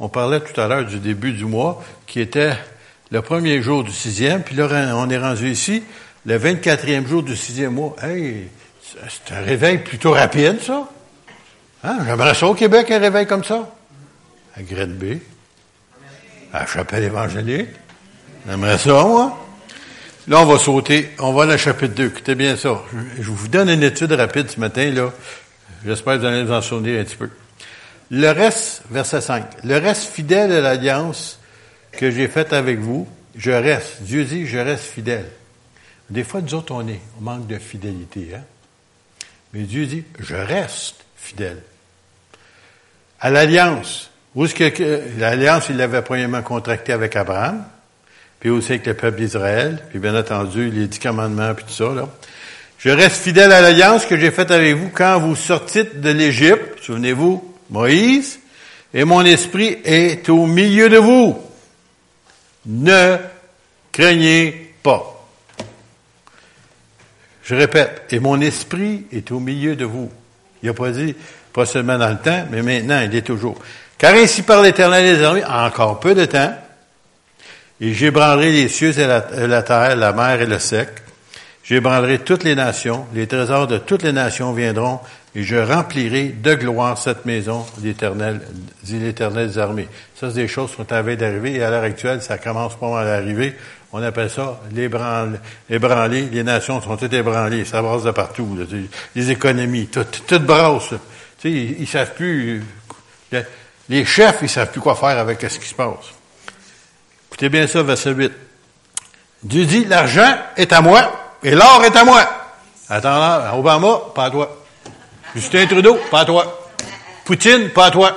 On 0.00 0.08
parlait 0.08 0.40
tout 0.40 0.60
à 0.60 0.66
l'heure 0.66 0.84
du 0.84 0.98
début 0.98 1.32
du 1.32 1.44
mois, 1.44 1.84
qui 2.08 2.20
était 2.20 2.56
le 3.12 3.20
premier 3.20 3.60
jour 3.60 3.84
du 3.84 3.92
sixième, 3.92 4.42
puis 4.42 4.56
là, 4.56 4.94
on 4.96 5.10
est 5.10 5.18
rendu 5.18 5.50
ici, 5.50 5.82
le 6.24 6.38
24e 6.38 7.06
jour 7.06 7.22
du 7.22 7.36
sixième 7.36 7.74
mois. 7.74 7.94
Hey, 8.02 8.48
c'est 8.80 9.34
un 9.34 9.42
réveil 9.42 9.78
plutôt 9.78 10.12
rapide, 10.12 10.62
ça. 10.62 10.88
Hein? 11.84 11.98
J'aimerais 12.06 12.34
ça 12.34 12.46
au 12.46 12.54
Québec, 12.54 12.90
un 12.90 12.98
réveil 12.98 13.26
comme 13.26 13.44
ça. 13.44 13.68
À 14.56 14.62
Grenby. 14.62 15.20
À 16.54 16.64
Chapelle 16.64 17.04
évangélique. 17.04 17.68
J'aimerais 18.48 18.78
ça, 18.78 19.04
moi. 19.04 19.38
Là, 20.26 20.40
on 20.40 20.46
va 20.46 20.58
sauter. 20.58 21.10
On 21.18 21.34
va 21.34 21.42
à 21.42 21.46
la 21.46 21.58
chapitre 21.58 21.94
2. 21.94 22.06
Écoutez 22.06 22.34
bien 22.34 22.56
ça. 22.56 22.80
Je 23.18 23.30
vous 23.30 23.48
donne 23.48 23.68
une 23.68 23.82
étude 23.82 24.12
rapide 24.12 24.50
ce 24.50 24.58
matin, 24.58 24.90
là. 24.90 25.12
J'espère 25.84 26.14
que 26.14 26.20
vous 26.20 26.26
allez 26.26 26.44
vous 26.44 26.52
en 26.52 26.62
souvenir 26.62 26.98
un 26.98 27.04
petit 27.04 27.16
peu. 27.16 27.28
Le 28.10 28.30
reste, 28.30 28.84
verset 28.90 29.20
5. 29.20 29.44
Le 29.64 29.76
reste 29.76 30.04
fidèle 30.04 30.52
à 30.52 30.60
l'alliance 30.62 31.40
que 31.92 32.10
j'ai 32.10 32.28
faite 32.28 32.52
avec 32.52 32.78
vous, 32.78 33.06
je 33.36 33.50
reste. 33.50 34.02
Dieu 34.02 34.24
dit, 34.24 34.46
je 34.46 34.58
reste 34.58 34.84
fidèle. 34.84 35.26
Des 36.10 36.24
fois, 36.24 36.40
nous 36.40 36.54
autres, 36.54 36.74
on 36.74 36.86
est, 36.88 37.00
on 37.18 37.22
manque 37.22 37.46
de 37.46 37.58
fidélité, 37.58 38.30
hein? 38.34 38.42
Mais 39.52 39.62
Dieu 39.62 39.86
dit, 39.86 40.04
je 40.18 40.34
reste 40.34 40.96
fidèle. 41.16 41.62
À 43.20 43.30
l'alliance. 43.30 44.10
Où 44.34 44.46
est-ce 44.46 44.54
que, 44.54 45.18
l'alliance, 45.18 45.66
il 45.68 45.76
l'avait 45.76 46.02
premièrement 46.02 46.42
contractée 46.42 46.92
avec 46.92 47.16
Abraham, 47.16 47.64
puis 48.40 48.50
aussi 48.50 48.72
avec 48.72 48.86
le 48.86 48.94
peuple 48.94 49.18
d'Israël, 49.18 49.82
puis 49.90 49.98
bien 49.98 50.18
entendu, 50.18 50.70
les 50.70 50.86
dix 50.86 50.98
commandements, 50.98 51.54
puis 51.54 51.64
tout 51.66 51.72
ça, 51.72 51.94
là. 51.94 52.08
Je 52.78 52.90
reste 52.90 53.22
fidèle 53.22 53.52
à 53.52 53.60
l'alliance 53.60 54.06
que 54.06 54.18
j'ai 54.18 54.32
faite 54.32 54.50
avec 54.50 54.74
vous 54.74 54.88
quand 54.88 55.20
vous 55.20 55.36
sortîtes 55.36 56.00
de 56.00 56.10
l'Égypte. 56.10 56.82
Souvenez-vous, 56.82 57.54
Moïse, 57.70 58.40
et 58.92 59.04
mon 59.04 59.24
esprit 59.24 59.78
est 59.84 60.28
au 60.28 60.46
milieu 60.46 60.88
de 60.88 60.96
vous. 60.96 61.38
Ne 62.66 63.16
craignez 63.90 64.74
pas. 64.82 65.08
Je 67.44 67.54
répète, 67.54 68.06
et 68.10 68.20
mon 68.20 68.40
esprit 68.40 69.06
est 69.12 69.30
au 69.32 69.40
milieu 69.40 69.74
de 69.74 69.84
vous. 69.84 70.10
Il 70.62 70.68
n'a 70.68 70.74
pas 70.74 70.90
dit, 70.90 71.14
pas 71.52 71.66
seulement 71.66 71.98
dans 71.98 72.08
le 72.08 72.18
temps, 72.18 72.46
mais 72.50 72.62
maintenant, 72.62 73.00
il 73.02 73.14
est 73.14 73.22
toujours. 73.22 73.58
Car 73.98 74.14
ainsi 74.14 74.42
par 74.42 74.62
l'Éternel 74.62 75.16
des 75.16 75.24
armées, 75.24 75.44
encore 75.44 76.00
peu 76.00 76.14
de 76.14 76.24
temps, 76.24 76.54
et 77.80 77.92
j'ébranlerai 77.92 78.52
les 78.52 78.68
cieux 78.68 78.96
et 78.96 79.06
la, 79.06 79.62
terre, 79.62 79.96
la 79.96 80.12
mer 80.12 80.40
et 80.40 80.46
le 80.46 80.60
sec. 80.60 80.88
J'ébranlerai 81.64 82.20
toutes 82.20 82.44
les 82.44 82.54
nations, 82.54 83.06
les 83.12 83.26
trésors 83.26 83.66
de 83.66 83.78
toutes 83.78 84.04
les 84.04 84.12
nations 84.12 84.52
viendront, 84.52 85.00
et 85.34 85.42
je 85.42 85.56
remplirai 85.56 86.28
de 86.28 86.54
gloire 86.54 86.98
cette 86.98 87.24
maison, 87.24 87.64
l'Éternel, 87.82 88.42
dit 88.82 88.98
l'Éternel 88.98 89.48
des 89.48 89.58
armées. 89.58 89.88
Ça, 90.14 90.28
c'est 90.28 90.36
des 90.36 90.48
choses 90.48 90.70
qui 90.70 90.76
sont 90.76 90.92
à 90.92 91.00
veille 91.00 91.16
d'arriver, 91.16 91.54
et 91.54 91.62
à 91.62 91.70
l'heure 91.70 91.84
actuelle, 91.84 92.20
ça 92.20 92.36
commence 92.36 92.78
pas 92.78 92.90
mal 92.90 93.08
à 93.08 93.14
arriver. 93.14 93.56
On 93.94 94.02
appelle 94.02 94.30
ça 94.30 94.58
l'ébranler. 94.72 96.28
Les 96.32 96.42
nations 96.42 96.80
sont 96.80 96.96
toutes 96.96 97.12
ébranlées. 97.12 97.64
Ça 97.66 97.82
brasse 97.82 98.04
de 98.04 98.10
partout. 98.10 98.58
Les 99.14 99.30
économies, 99.30 99.86
tout, 99.86 100.06
tout 100.26 100.40
brasse. 100.40 100.94
Tu 101.38 101.50
sais, 101.50 101.50
ils, 101.50 101.86
savent 101.86 102.14
plus. 102.14 102.62
Les 103.88 104.04
chefs, 104.06 104.38
ils 104.42 104.48
savent 104.48 104.70
plus 104.70 104.80
quoi 104.80 104.94
faire 104.96 105.18
avec 105.18 105.42
ce 105.42 105.58
qui 105.58 105.68
se 105.68 105.74
passe. 105.74 106.12
Écoutez 107.28 107.50
bien 107.50 107.66
ça, 107.66 107.82
verset 107.82 108.12
8. 108.12 108.32
Dieu 109.42 109.66
dit, 109.66 109.84
l'argent 109.84 110.38
est 110.56 110.72
à 110.72 110.80
moi 110.80 111.36
et 111.42 111.50
l'or 111.50 111.82
est 111.84 111.96
à 111.96 112.04
moi. 112.04 112.22
Attends 112.88 113.18
là, 113.18 113.52
Obama, 113.54 114.00
pas 114.14 114.24
à 114.26 114.30
toi. 114.30 114.61
Justin 115.34 115.66
Trudeau, 115.66 115.98
pas 116.10 116.20
à 116.20 116.24
toi. 116.24 116.70
Poutine, 117.24 117.70
pas 117.70 117.86
à 117.86 117.90
toi. 117.90 118.16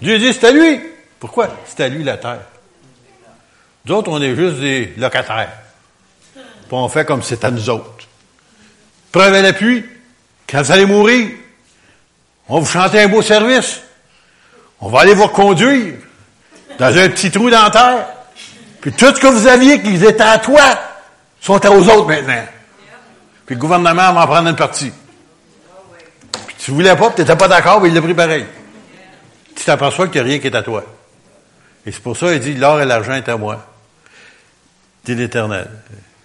Dieu 0.00 0.18
dit, 0.18 0.32
c'est 0.32 0.46
à 0.46 0.50
lui. 0.50 0.80
Pourquoi? 1.20 1.48
C'est 1.66 1.84
à 1.84 1.88
lui 1.88 2.02
la 2.02 2.16
terre. 2.16 2.40
Nous 3.84 3.94
autres, 3.94 4.10
on 4.10 4.20
est 4.20 4.34
juste 4.34 4.60
des 4.60 4.94
locataires. 4.96 5.52
Puis 6.34 6.44
on 6.70 6.88
fait 6.88 7.04
comme 7.04 7.22
c'est 7.22 7.44
à 7.44 7.50
nous 7.50 7.68
autres. 7.68 8.06
Preuve 9.10 9.34
à 9.34 9.42
l'appui, 9.42 9.84
quand 10.48 10.62
vous 10.62 10.72
allez 10.72 10.86
mourir, 10.86 11.28
on 12.48 12.60
vous 12.60 12.70
chanter 12.70 13.00
un 13.00 13.08
beau 13.08 13.22
service. 13.22 13.80
On 14.80 14.88
va 14.88 15.00
aller 15.00 15.14
vous 15.14 15.26
reconduire 15.26 15.94
dans 16.78 16.96
un 16.96 17.08
petit 17.10 17.30
trou 17.30 17.50
dans 17.50 17.70
terre. 17.70 18.06
Puis 18.80 18.92
tout 18.92 19.14
ce 19.14 19.20
que 19.20 19.26
vous 19.26 19.46
aviez 19.46 19.80
qui 19.82 19.94
était 19.94 20.22
à 20.22 20.38
toi 20.38 20.62
sont 21.40 21.64
aux 21.66 21.88
autres 21.88 22.06
maintenant. 22.06 22.44
Puis 23.46 23.54
le 23.54 23.60
gouvernement 23.60 24.12
va 24.12 24.22
en 24.22 24.26
prendre 24.26 24.48
une 24.48 24.56
partie. 24.56 24.92
Puis 26.62 26.66
tu 26.66 26.76
voulais 26.76 26.94
pas, 26.94 27.10
tu 27.10 27.22
n'étais 27.22 27.34
pas 27.34 27.48
d'accord, 27.48 27.80
mais 27.80 27.88
il 27.88 27.94
l'a 27.94 28.00
pris 28.00 28.14
pareil. 28.14 28.46
Tu 29.56 29.64
t'aperçois 29.64 30.06
qu'il 30.06 30.22
n'y 30.22 30.28
a 30.28 30.30
rien 30.30 30.38
qui 30.38 30.46
est 30.46 30.54
à 30.54 30.62
toi. 30.62 30.84
Et 31.84 31.90
c'est 31.90 32.00
pour 32.00 32.16
ça 32.16 32.28
qu'il 32.28 32.38
dit, 32.38 32.54
l'or 32.54 32.80
et 32.80 32.84
l'argent 32.84 33.14
est 33.14 33.28
à 33.28 33.36
moi 33.36 33.66
dit 35.04 35.16
l'Éternel. 35.16 35.68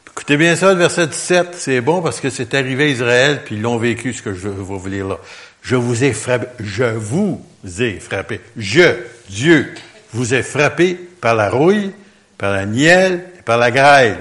Écoutez 0.06 0.38
bien 0.38 0.56
ça, 0.56 0.74
le 0.74 0.78
verset 0.78 1.08
17, 1.08 1.56
c'est 1.58 1.82
bon 1.82 2.04
parce 2.04 2.20
que 2.20 2.30
c'est 2.30 2.54
arrivé 2.54 2.84
à 2.84 2.88
Israël, 2.90 3.42
puis 3.44 3.56
ils 3.56 3.64
l'ont 3.64 3.80
vécu, 3.80 4.14
ce 4.14 4.22
que 4.22 4.36
je 4.36 4.48
vais 4.48 4.54
vous 4.56 4.88
lire 4.88 5.08
là. 5.08 5.18
Je 5.64 5.76
vous 5.76 6.04
ai 6.04 6.14
frappé, 6.14 6.46
je 6.60 6.84
vous 6.84 7.44
ai 7.80 8.00
frappé, 8.00 8.40
je, 8.56 8.96
Dieu, 9.30 9.74
vous 10.14 10.36
ai 10.36 10.44
frappé 10.44 10.94
par 11.20 11.34
la 11.34 11.50
rouille, 11.50 11.94
par 12.38 12.52
la 12.52 12.68
nielle 12.68 13.24
et 13.40 13.42
par 13.42 13.58
la 13.58 13.72
grêle. 13.72 14.20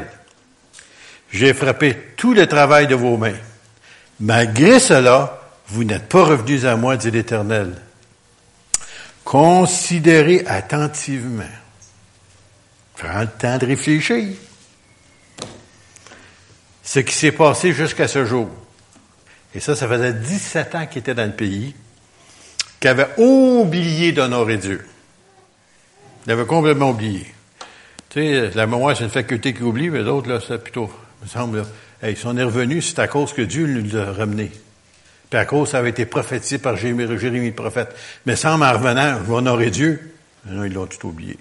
J'ai 1.31 1.53
frappé 1.53 1.95
tout 2.17 2.33
le 2.33 2.47
travail 2.47 2.87
de 2.87 2.95
vos 2.95 3.19
mains. 3.19 3.37
Malgré 4.19 4.81
cela, 4.81 5.46
vous 5.69 5.85
n'êtes 5.85 6.09
pas 6.09 6.25
revenus 6.25 6.65
à 6.65 6.77
moi, 6.77 6.97
dit 6.97 7.11
l'Éternel. 7.11 7.75
Considérez 9.25 10.45
attentivement. 10.47 11.43
Prends 12.95 13.21
le 13.21 13.27
temps 13.27 13.59
de 13.59 13.67
réfléchir 13.67 14.25
ce 16.83 17.01
qui 17.01 17.13
s'est 17.13 17.33
passé 17.33 17.73
jusqu'à 17.73 18.07
ce 18.07 18.25
jour. 18.25 18.49
Et 19.55 19.61
ça, 19.61 19.75
ça 19.75 19.89
faisait 19.89 20.13
17 20.13 20.75
ans 20.77 20.87
qu'il 20.87 21.01
était 21.01 21.15
dans 21.15 21.27
le 21.27 21.33
pays, 21.33 21.75
qu'il 22.79 22.89
avait 22.89 23.09
oublié 23.17 24.13
d'honorer 24.13 24.57
Dieu. 24.59 24.87
Il 26.27 26.33
avait 26.33 26.47
complètement 26.47 26.91
oublié. 26.91 27.27
Tu 28.09 28.21
sais, 28.21 28.51
la 28.55 28.67
mémoire, 28.67 28.97
c'est 28.97 29.05
une 29.05 29.11
faculté 29.11 29.53
qui 29.53 29.63
oublie, 29.63 29.91
mais 29.91 30.05
d'autres, 30.05 30.29
là, 30.29 30.39
c'est 30.47 30.63
plutôt, 30.63 30.91
me 31.23 31.27
semble, 31.29 31.65
là, 32.03 32.11
ils 32.11 32.17
sont 32.17 32.31
revenus, 32.31 32.89
c'est 32.89 33.01
à 33.01 33.09
cause 33.09 33.33
que 33.33 33.43
Dieu 33.43 33.67
nous 33.67 33.97
a 33.97 34.13
ramenés. 34.13 34.53
À 35.37 35.45
cause, 35.45 35.75
avait 35.75 35.91
été 35.91 36.07
prophétisé 36.07 36.59
par 36.59 36.77
Jérémie, 36.77 37.05
le 37.05 37.53
prophète. 37.53 37.95
Mais 38.25 38.37
sans 38.37 38.61
en 38.61 38.73
revenant, 38.73 39.19
je 39.19 39.31
vais 39.31 39.37
honorer 39.37 39.71
Dieu. 39.71 40.15
Non, 40.47 40.65
ils 40.65 40.73
l'ont 40.73 40.87
tout 40.87 41.09
oublié. 41.09 41.39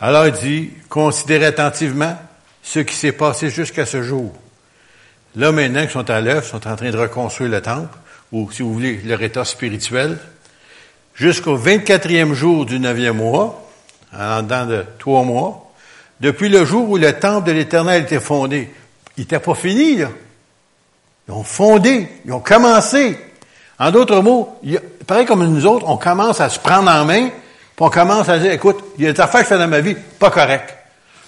Alors 0.00 0.26
il 0.26 0.32
dit, 0.32 0.70
considérez 0.88 1.46
attentivement 1.46 2.18
ce 2.62 2.80
qui 2.80 2.94
s'est 2.94 3.12
passé 3.12 3.50
jusqu'à 3.50 3.86
ce 3.86 4.02
jour. 4.02 4.32
Là, 5.36 5.52
maintenant 5.52 5.82
qu'ils 5.82 5.90
sont 5.90 6.10
à 6.10 6.20
l'œuvre, 6.20 6.44
sont 6.44 6.66
en 6.68 6.76
train 6.76 6.90
de 6.90 6.96
reconstruire 6.96 7.50
le 7.50 7.62
temple, 7.62 7.96
ou 8.32 8.50
si 8.50 8.62
vous 8.62 8.74
voulez, 8.74 9.00
leur 9.04 9.22
état 9.22 9.44
spirituel, 9.44 10.18
jusqu'au 11.14 11.56
24e 11.56 12.34
jour 12.34 12.66
du 12.66 12.78
neuvième 12.78 13.16
mois, 13.16 13.70
en 14.12 14.42
dedans 14.42 14.66
de 14.66 14.84
trois 14.98 15.22
mois, 15.22 15.72
depuis 16.20 16.48
le 16.48 16.64
jour 16.64 16.90
où 16.90 16.96
le 16.96 17.12
temple 17.12 17.48
de 17.48 17.52
l'Éternel 17.52 18.02
était 18.02 18.20
fondé. 18.20 18.70
Il 19.16 19.22
n'était 19.22 19.40
pas 19.40 19.54
fini, 19.54 19.96
là. 19.96 20.08
Ils 21.28 21.34
ont 21.34 21.44
fondé, 21.44 22.08
ils 22.24 22.32
ont 22.32 22.40
commencé. 22.40 23.18
En 23.78 23.90
d'autres 23.90 24.20
mots, 24.20 24.58
il, 24.62 24.80
pareil 25.06 25.26
comme 25.26 25.44
nous 25.44 25.66
autres, 25.66 25.88
on 25.88 25.96
commence 25.96 26.40
à 26.40 26.48
se 26.48 26.58
prendre 26.58 26.90
en 26.90 27.04
main, 27.04 27.28
puis 27.28 27.80
on 27.80 27.90
commence 27.90 28.28
à 28.28 28.38
dire, 28.38 28.52
écoute, 28.52 28.82
il 28.98 29.04
y 29.04 29.08
a 29.08 29.12
des 29.12 29.20
affaires 29.20 29.40
que 29.40 29.46
je 29.46 29.54
fais 29.54 29.58
dans 29.58 29.68
ma 29.68 29.80
vie, 29.80 29.96
pas 30.18 30.30
correctes 30.30 30.74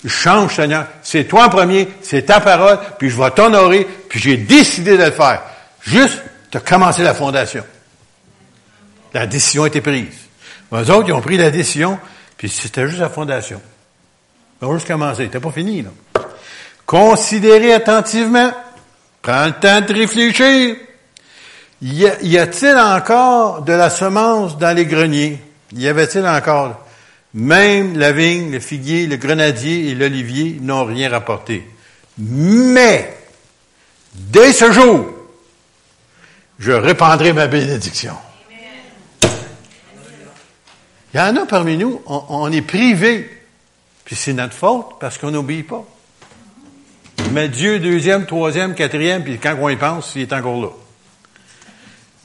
change, 0.08 0.56
Seigneur. 0.56 0.86
C'est 1.02 1.24
toi 1.24 1.46
en 1.46 1.48
premier, 1.48 1.88
c'est 2.02 2.22
ta 2.22 2.40
parole, 2.40 2.78
puis 2.98 3.10
je 3.10 3.16
vais 3.16 3.30
t'honorer, 3.30 3.86
puis 4.08 4.20
j'ai 4.20 4.36
décidé 4.36 4.96
de 4.96 5.04
le 5.04 5.10
faire. 5.10 5.42
Juste 5.82 6.22
de 6.52 6.58
commencer 6.58 7.02
la 7.02 7.14
fondation. 7.14 7.64
La 9.12 9.26
décision 9.26 9.64
a 9.64 9.68
été 9.68 9.80
prise. 9.80 10.14
Eux 10.72 10.90
autres, 10.90 11.08
ils 11.08 11.12
ont 11.12 11.20
pris 11.20 11.36
la 11.36 11.50
décision, 11.50 11.98
puis 12.36 12.48
c'était 12.48 12.88
juste 12.88 13.00
la 13.00 13.08
fondation. 13.08 13.60
On 14.60 14.68
va 14.68 14.74
juste 14.74 14.88
commencer. 14.88 15.24
C'était 15.24 15.40
pas 15.40 15.50
fini, 15.50 15.82
là. 15.82 15.90
Considérez 16.86 17.72
attentivement. 17.72 18.50
Prends 19.24 19.46
le 19.46 19.52
temps 19.52 19.80
de 19.80 19.94
réfléchir. 19.94 20.76
Y 21.80 22.38
a-t-il 22.38 22.76
encore 22.76 23.62
de 23.62 23.72
la 23.72 23.88
semence 23.88 24.58
dans 24.58 24.76
les 24.76 24.84
greniers? 24.84 25.40
Y 25.72 25.88
avait-il 25.88 26.26
encore? 26.26 26.84
Même 27.32 27.98
la 27.98 28.12
vigne, 28.12 28.52
le 28.52 28.60
figuier, 28.60 29.06
le 29.06 29.16
grenadier 29.16 29.88
et 29.88 29.94
l'olivier 29.94 30.58
n'ont 30.60 30.84
rien 30.84 31.08
rapporté. 31.08 31.66
Mais, 32.18 33.16
dès 34.12 34.52
ce 34.52 34.70
jour, 34.70 35.06
je 36.58 36.72
répandrai 36.72 37.32
ma 37.32 37.46
bénédiction. 37.46 38.16
Il 41.14 41.16
y 41.16 41.20
en 41.20 41.34
a 41.34 41.46
parmi 41.46 41.78
nous, 41.78 42.02
on, 42.06 42.52
est 42.52 42.60
privé, 42.60 43.42
puis 44.04 44.16
c'est 44.16 44.34
notre 44.34 44.52
faute 44.52 44.98
parce 45.00 45.16
qu'on 45.16 45.30
n'obéit 45.30 45.66
pas. 45.66 45.82
Mais 47.34 47.48
Dieu, 47.48 47.80
deuxième, 47.80 48.26
troisième, 48.26 48.76
quatrième, 48.76 49.24
puis 49.24 49.38
quand 49.38 49.56
on 49.60 49.68
y 49.68 49.74
pense, 49.74 50.12
il 50.14 50.22
est 50.22 50.32
encore 50.32 50.62
là. 50.62 50.68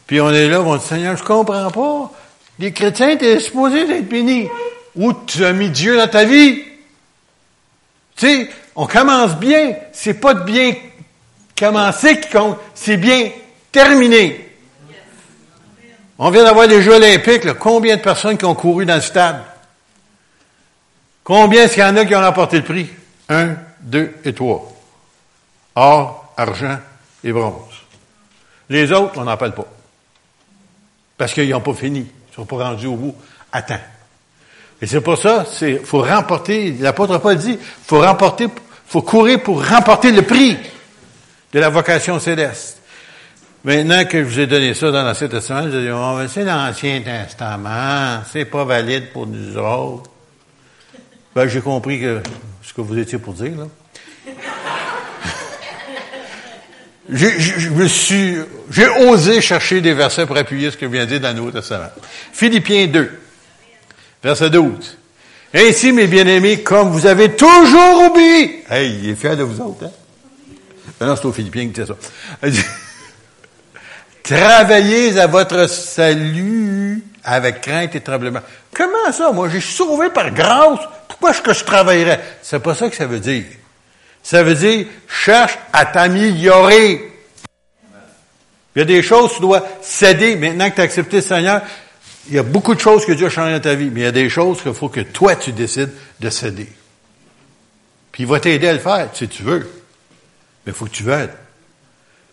Puis 0.05 0.21
on 0.21 0.29
est 0.29 0.47
là, 0.47 0.61
on 0.61 0.75
dit, 0.75 0.85
Seigneur, 0.85 1.17
je 1.17 1.23
comprends 1.23 1.71
pas. 1.71 2.11
Les 2.59 2.71
chrétiens 2.71 3.09
étaient 3.09 3.39
supposés 3.39 3.89
être 3.89 4.07
bénis. 4.07 4.47
Où 4.95 5.11
tu 5.13 5.43
as 5.43 5.51
mis 5.51 5.71
Dieu 5.71 5.97
dans 5.97 6.07
ta 6.07 6.25
vie? 6.25 6.61
Tu 8.17 8.27
sais, 8.27 8.49
on 8.75 8.85
commence 8.85 9.35
bien. 9.37 9.73
C'est 9.93 10.13
pas 10.13 10.35
de 10.35 10.43
bien 10.43 10.75
commencer 11.57 12.19
qui 12.19 12.29
compte, 12.29 12.59
c'est 12.75 12.97
bien 12.97 13.31
terminé. 13.71 14.47
On 16.19 16.29
vient 16.29 16.43
d'avoir 16.43 16.67
les 16.67 16.83
Jeux 16.83 16.93
olympiques. 16.93 17.51
Combien 17.53 17.97
de 17.97 18.01
personnes 18.01 18.37
qui 18.37 18.45
ont 18.45 18.53
couru 18.53 18.85
dans 18.85 18.95
le 18.95 19.01
stade? 19.01 19.41
Combien 21.23 21.63
est-ce 21.63 21.73
qu'il 21.73 21.81
y 21.81 21.85
en 21.85 21.97
a 21.97 22.05
qui 22.05 22.13
ont 22.13 22.21
remporté 22.21 22.57
le 22.57 22.63
prix? 22.63 22.87
Un, 23.27 23.55
deux 23.81 24.13
et 24.23 24.33
trois. 24.33 24.71
Or, 25.81 26.33
argent 26.35 26.77
et 27.23 27.31
bronze. 27.31 27.53
Les 28.69 28.91
autres, 28.91 29.13
on 29.15 29.23
n'en 29.23 29.37
parle 29.37 29.53
pas. 29.53 29.65
Parce 31.17 31.33
qu'ils 31.33 31.49
n'ont 31.49 31.61
pas 31.61 31.73
fini. 31.73 31.99
Ils 31.99 32.31
ne 32.31 32.35
sont 32.35 32.45
pas 32.45 32.57
rendus 32.57 32.87
au 32.87 32.97
bout 32.97 33.15
à 33.53 33.61
temps. 33.61 33.79
Et 34.81 34.87
c'est 34.87 34.99
pour 34.99 35.17
ça, 35.17 35.45
c'est, 35.49 35.77
faut 35.77 36.01
remporter, 36.01 36.73
l'apôtre 36.81 37.17
Paul 37.19 37.37
dit, 37.37 37.57
faut 37.85 38.01
remporter, 38.01 38.47
faut 38.87 39.03
courir 39.03 39.41
pour 39.41 39.65
remporter 39.65 40.11
le 40.11 40.21
prix 40.23 40.57
de 41.53 41.59
la 41.59 41.69
vocation 41.69 42.19
céleste. 42.19 42.81
Maintenant 43.63 44.03
que 44.03 44.21
je 44.21 44.23
vous 44.27 44.39
ai 44.41 44.47
donné 44.47 44.73
ça 44.73 44.91
dans 44.91 45.03
l'Ancien 45.03 45.29
Testament, 45.29 45.71
je 45.71 45.77
dis, 45.77 45.89
oh, 45.93 46.19
c'est 46.27 46.43
l'Ancien 46.43 47.01
Testament, 47.01 48.21
c'est 48.29 48.45
pas 48.45 48.65
valide 48.65 49.13
pour 49.13 49.27
nous 49.27 49.57
autres. 49.57 50.11
Ben, 51.33 51.47
j'ai 51.47 51.61
compris 51.61 52.01
que 52.01 52.21
ce 52.63 52.73
que 52.73 52.81
vous 52.81 52.97
étiez 52.97 53.17
pour 53.17 53.33
dire, 53.33 53.57
là. 53.57 53.67
Je, 57.11 57.69
me 57.69 57.87
suis, 57.87 58.37
j'ai 58.69 58.87
osé 58.87 59.41
chercher 59.41 59.81
des 59.81 59.93
versets 59.93 60.25
pour 60.25 60.37
appuyer 60.37 60.69
ce 60.71 60.77
que 60.77 60.85
vient 60.85 61.05
dire 61.05 61.19
dans 61.19 61.29
le 61.29 61.35
Nouveau 61.35 61.51
Testament. 61.51 61.89
Philippiens 62.31 62.87
2, 62.87 63.11
verset 64.23 64.49
12. 64.49 64.97
Ainsi, 65.53 65.91
mes 65.91 66.07
bien-aimés, 66.07 66.61
comme 66.61 66.89
vous 66.89 67.07
avez 67.07 67.35
toujours 67.35 68.03
oublié, 68.09 68.63
hey, 68.69 68.99
il 69.01 69.09
est 69.09 69.15
fier 69.15 69.35
de 69.35 69.43
vous 69.43 69.59
autres, 69.61 69.85
hein? 69.85 69.91
Non, 71.01 71.15
c'est 71.15 71.25
aux 71.25 71.31
Philippiens 71.31 71.67
qui 71.67 71.81
dit 71.81 71.87
ça. 71.87 71.95
Travaillez 74.23 75.17
à 75.19 75.27
votre 75.27 75.67
salut 75.67 77.03
avec 77.23 77.61
crainte 77.61 77.95
et 77.95 78.01
tremblement. 78.01 78.41
Comment 78.73 79.11
ça? 79.11 79.31
Moi, 79.31 79.49
j'ai 79.49 79.61
sauvé 79.61 80.09
par 80.09 80.29
grâce. 80.31 80.79
Pourquoi 81.07 81.31
est-ce 81.31 81.41
que 81.41 81.53
je 81.53 81.63
travaillerais? 81.63 82.19
C'est 82.41 82.59
pas 82.59 82.75
ça 82.75 82.89
que 82.89 82.95
ça 82.95 83.07
veut 83.07 83.19
dire. 83.19 83.45
Ça 84.23 84.43
veut 84.43 84.55
dire, 84.55 84.85
cherche 85.07 85.57
à 85.73 85.85
t'améliorer. 85.85 87.11
Il 88.75 88.79
y 88.79 88.81
a 88.81 88.85
des 88.85 89.01
choses 89.01 89.31
que 89.31 89.35
tu 89.35 89.41
dois 89.41 89.65
céder. 89.81 90.35
Maintenant 90.35 90.69
que 90.69 90.75
tu 90.75 90.81
as 90.81 90.85
accepté 90.85 91.17
le 91.17 91.23
Seigneur, 91.23 91.61
il 92.27 92.35
y 92.35 92.39
a 92.39 92.43
beaucoup 92.43 92.75
de 92.75 92.79
choses 92.79 93.05
que 93.05 93.11
Dieu 93.11 93.27
a 93.27 93.29
changé 93.29 93.53
dans 93.53 93.61
ta 93.61 93.75
vie, 93.75 93.89
mais 93.91 94.01
il 94.01 94.03
y 94.03 94.07
a 94.07 94.11
des 94.11 94.29
choses 94.29 94.61
qu'il 94.61 94.73
faut 94.73 94.89
que 94.89 95.01
toi, 95.01 95.35
tu 95.35 95.51
décides 95.51 95.91
de 96.19 96.29
céder. 96.29 96.69
Puis 98.11 98.23
il 98.23 98.29
va 98.29 98.39
t'aider 98.39 98.67
à 98.67 98.73
le 98.73 98.79
faire, 98.79 99.09
si 99.13 99.27
tu 99.27 99.43
veux. 99.43 99.69
Mais 100.65 100.71
il 100.71 100.73
faut 100.73 100.85
que 100.85 100.91
tu 100.91 101.03
veuilles. 101.03 101.29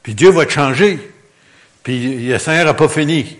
Puis 0.03 0.15
Dieu 0.15 0.31
va 0.31 0.45
te 0.45 0.53
changer. 0.53 0.99
Puis 1.83 2.29
le 2.29 2.39
Seigneur 2.39 2.67
n'a 2.67 2.75
pas 2.75 2.89
fini 2.89 3.39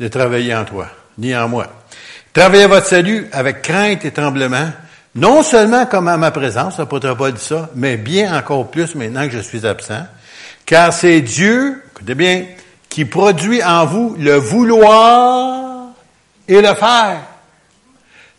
de 0.00 0.08
travailler 0.08 0.54
en 0.54 0.64
toi, 0.64 0.88
ni 1.18 1.36
en 1.36 1.48
moi. 1.48 1.70
Travaillez 2.32 2.66
votre 2.66 2.86
salut 2.86 3.28
avec 3.32 3.62
crainte 3.62 4.04
et 4.04 4.10
tremblement, 4.10 4.72
non 5.14 5.42
seulement 5.42 5.86
comme 5.86 6.08
à 6.08 6.16
ma 6.16 6.30
présence, 6.30 6.78
l'apôtre 6.78 7.14
pas 7.16 7.30
dit 7.30 7.42
ça, 7.42 7.70
mais 7.74 7.96
bien 7.96 8.36
encore 8.36 8.70
plus 8.70 8.94
maintenant 8.94 9.26
que 9.26 9.32
je 9.32 9.38
suis 9.38 9.66
absent, 9.66 10.06
car 10.66 10.92
c'est 10.92 11.20
Dieu, 11.20 11.82
écoutez 11.92 12.14
bien, 12.14 12.46
qui 12.88 13.04
produit 13.04 13.62
en 13.62 13.86
vous 13.86 14.16
le 14.18 14.34
vouloir 14.34 15.88
et 16.48 16.60
le 16.60 16.74
faire. 16.74 17.20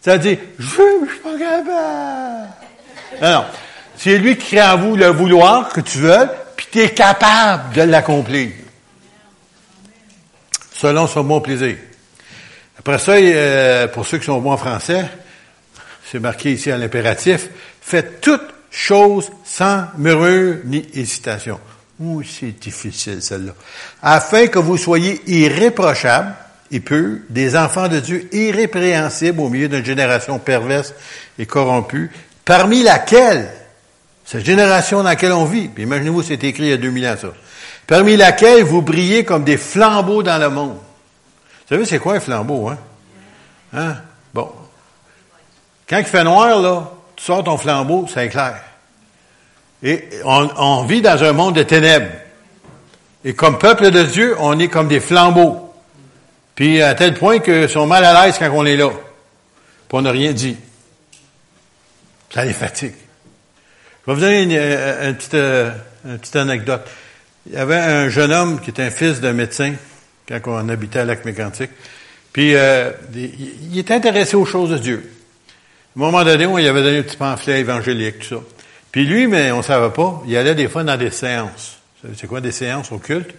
C'est-à-dire, 0.01 0.37
je 0.59 0.65
je 0.65 1.11
suis 1.11 1.19
pas 1.19 1.37
capable. 1.37 2.49
Non, 3.21 3.31
non. 3.31 3.45
C'est 3.97 4.17
lui 4.17 4.37
qui 4.37 4.55
crée 4.55 4.61
en 4.61 4.77
vous 4.77 4.95
le 4.95 5.07
vouloir 5.07 5.69
que 5.69 5.81
tu 5.81 5.99
veux, 5.99 6.27
puis 6.55 6.67
tu 6.71 6.79
es 6.81 6.89
capable 6.89 7.73
de 7.73 7.81
l'accomplir. 7.83 8.51
Selon 10.73 11.07
son 11.07 11.23
bon 11.23 11.39
plaisir. 11.39 11.77
Après 12.77 12.99
ça, 12.99 13.13
euh, 13.13 13.87
pour 13.87 14.05
ceux 14.05 14.17
qui 14.17 14.25
sont 14.25 14.39
bons 14.39 14.57
français, 14.57 15.05
c'est 16.11 16.19
marqué 16.19 16.53
ici 16.53 16.71
à 16.71 16.77
l'impératif, 16.77 17.49
faites 17.81 18.21
toutes 18.21 18.53
choses 18.69 19.31
sans 19.43 19.85
murmure 19.97 20.57
ni 20.65 20.85
hésitation. 20.93 21.59
Ouh, 21.99 22.23
c'est 22.23 22.59
difficile 22.59 23.21
celle-là. 23.21 23.53
Afin 24.01 24.47
que 24.47 24.59
vous 24.59 24.77
soyez 24.77 25.21
irréprochables 25.27 26.33
et 26.71 26.79
peu, 26.79 27.21
des 27.29 27.55
enfants 27.55 27.87
de 27.87 27.99
Dieu 27.99 28.27
irrépréhensibles 28.33 29.39
au 29.39 29.49
milieu 29.49 29.69
d'une 29.69 29.85
génération 29.85 30.39
perverse 30.39 30.93
et 31.39 31.45
corrompue, 31.45 32.11
parmi 32.43 32.83
laquelle 32.83 33.49
cette 34.25 34.45
génération 34.45 34.97
dans 34.97 35.03
laquelle 35.03 35.31
on 35.31 35.45
vit, 35.45 35.69
imaginez-vous, 35.77 36.23
c'est 36.23 36.43
écrit 36.43 36.63
il 36.63 36.69
y 36.69 36.73
a 36.73 36.77
2000 36.77 37.07
ans, 37.07 37.15
ça. 37.19 37.27
Parmi 37.87 38.17
laquelle 38.17 38.63
vous 38.63 38.81
brillez 38.81 39.23
comme 39.23 39.43
des 39.43 39.57
flambeaux 39.57 40.23
dans 40.23 40.39
le 40.39 40.49
monde. 40.49 40.77
Vous 40.77 41.75
savez, 41.75 41.85
c'est 41.85 41.99
quoi 41.99 42.15
un 42.15 42.19
flambeau, 42.19 42.69
hein? 42.69 42.77
Hein? 43.71 43.97
Quand 45.87 45.99
il 45.99 46.05
fait 46.05 46.23
noir, 46.23 46.59
là, 46.59 46.91
tu 47.15 47.23
sors 47.23 47.43
ton 47.43 47.57
flambeau, 47.57 48.07
c'est 48.11 48.29
clair. 48.29 48.61
Et 49.83 50.09
on, 50.23 50.49
on, 50.57 50.83
vit 50.85 51.01
dans 51.01 51.23
un 51.23 51.31
monde 51.31 51.55
de 51.55 51.63
ténèbres. 51.63 52.11
Et 53.23 53.33
comme 53.33 53.57
peuple 53.59 53.91
de 53.91 54.03
Dieu, 54.03 54.35
on 54.39 54.57
est 54.59 54.67
comme 54.67 54.87
des 54.87 54.99
flambeaux. 54.99 55.73
Puis 56.55 56.81
à 56.81 56.95
tel 56.95 57.13
point 57.13 57.39
qu'ils 57.39 57.69
sont 57.69 57.85
mal 57.85 58.03
à 58.03 58.25
l'aise 58.25 58.37
quand 58.39 58.49
on 58.51 58.65
est 58.65 58.77
là. 58.77 58.89
Puis 58.89 59.97
on 59.97 60.01
n'a 60.01 60.11
rien 60.11 60.31
dit. 60.31 60.57
Ça 62.33 62.45
les 62.45 62.53
fatigue. 62.53 62.95
Je 64.05 64.11
vais 64.11 64.15
vous 64.15 64.21
donner 64.21 64.43
une, 64.43 64.51
euh, 64.53 65.13
petite, 65.13 65.33
euh, 65.33 65.71
une, 66.05 66.17
petite, 66.19 66.35
anecdote. 66.35 66.81
Il 67.47 67.53
y 67.53 67.57
avait 67.57 67.75
un 67.75 68.09
jeune 68.09 68.31
homme 68.31 68.59
qui 68.59 68.69
était 68.71 68.83
un 68.83 68.91
fils 68.91 69.19
d'un 69.19 69.33
médecin 69.33 69.73
quand 70.27 70.39
on 70.45 70.69
habitait 70.69 70.99
à 70.99 71.05
Lac-Mégantic. 71.05 71.69
Puis 72.33 72.55
euh, 72.55 72.91
il 73.13 73.77
était 73.77 73.93
intéressé 73.93 74.35
aux 74.35 74.45
choses 74.45 74.71
de 74.71 74.77
Dieu. 74.77 75.14
Un 75.97 76.01
moment 76.01 76.25
donné, 76.25 76.45
on 76.45 76.57
lui 76.57 76.67
avait 76.67 76.83
donné 76.83 76.97
un 76.97 77.03
petit 77.03 77.15
pamphlet 77.15 77.61
évangélique, 77.61 78.19
tout 78.19 78.35
ça. 78.35 78.41
Puis 78.91 79.05
lui, 79.05 79.27
mais 79.27 79.51
on 79.51 79.59
ne 79.59 79.63
savait 79.63 79.93
pas, 79.93 80.21
il 80.27 80.35
allait 80.35 80.53
des 80.53 80.67
fois 80.67 80.83
dans 80.83 80.97
des 80.97 81.09
séances. 81.09 81.77
C'est 82.17 82.27
quoi 82.27 82.41
des 82.41 82.51
séances 82.51 82.91
occultes? 82.91 83.33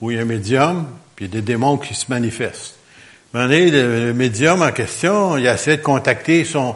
Où 0.00 0.10
il 0.10 0.16
y 0.16 0.18
a 0.18 0.22
un 0.22 0.26
médium, 0.26 0.86
puis 1.14 1.26
il 1.26 1.28
y 1.28 1.36
a 1.36 1.40
des 1.40 1.46
démons 1.46 1.76
qui 1.76 1.92
se 1.92 2.06
manifestent. 2.08 2.76
Un 3.34 3.40
moment 3.40 3.50
donné, 3.50 3.70
le 3.70 4.14
médium 4.14 4.62
en 4.62 4.72
question, 4.72 5.36
il 5.36 5.46
a 5.46 5.54
essayé 5.54 5.76
de 5.76 5.82
contacter 5.82 6.44
son 6.44 6.74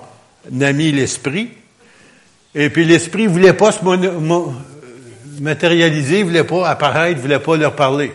ami 0.61 0.93
l'esprit, 0.93 1.49
et 2.55 2.69
puis 2.69 2.85
l'esprit 2.85 3.27
voulait 3.27 3.55
pas 3.55 3.73
se 3.73 3.81
matérialiser, 5.41 6.23
voulait 6.23 6.45
pas 6.45 6.69
apparaître, 6.69 7.19
voulait 7.19 7.39
pas 7.39 7.57
leur 7.57 7.75
parler. 7.75 8.13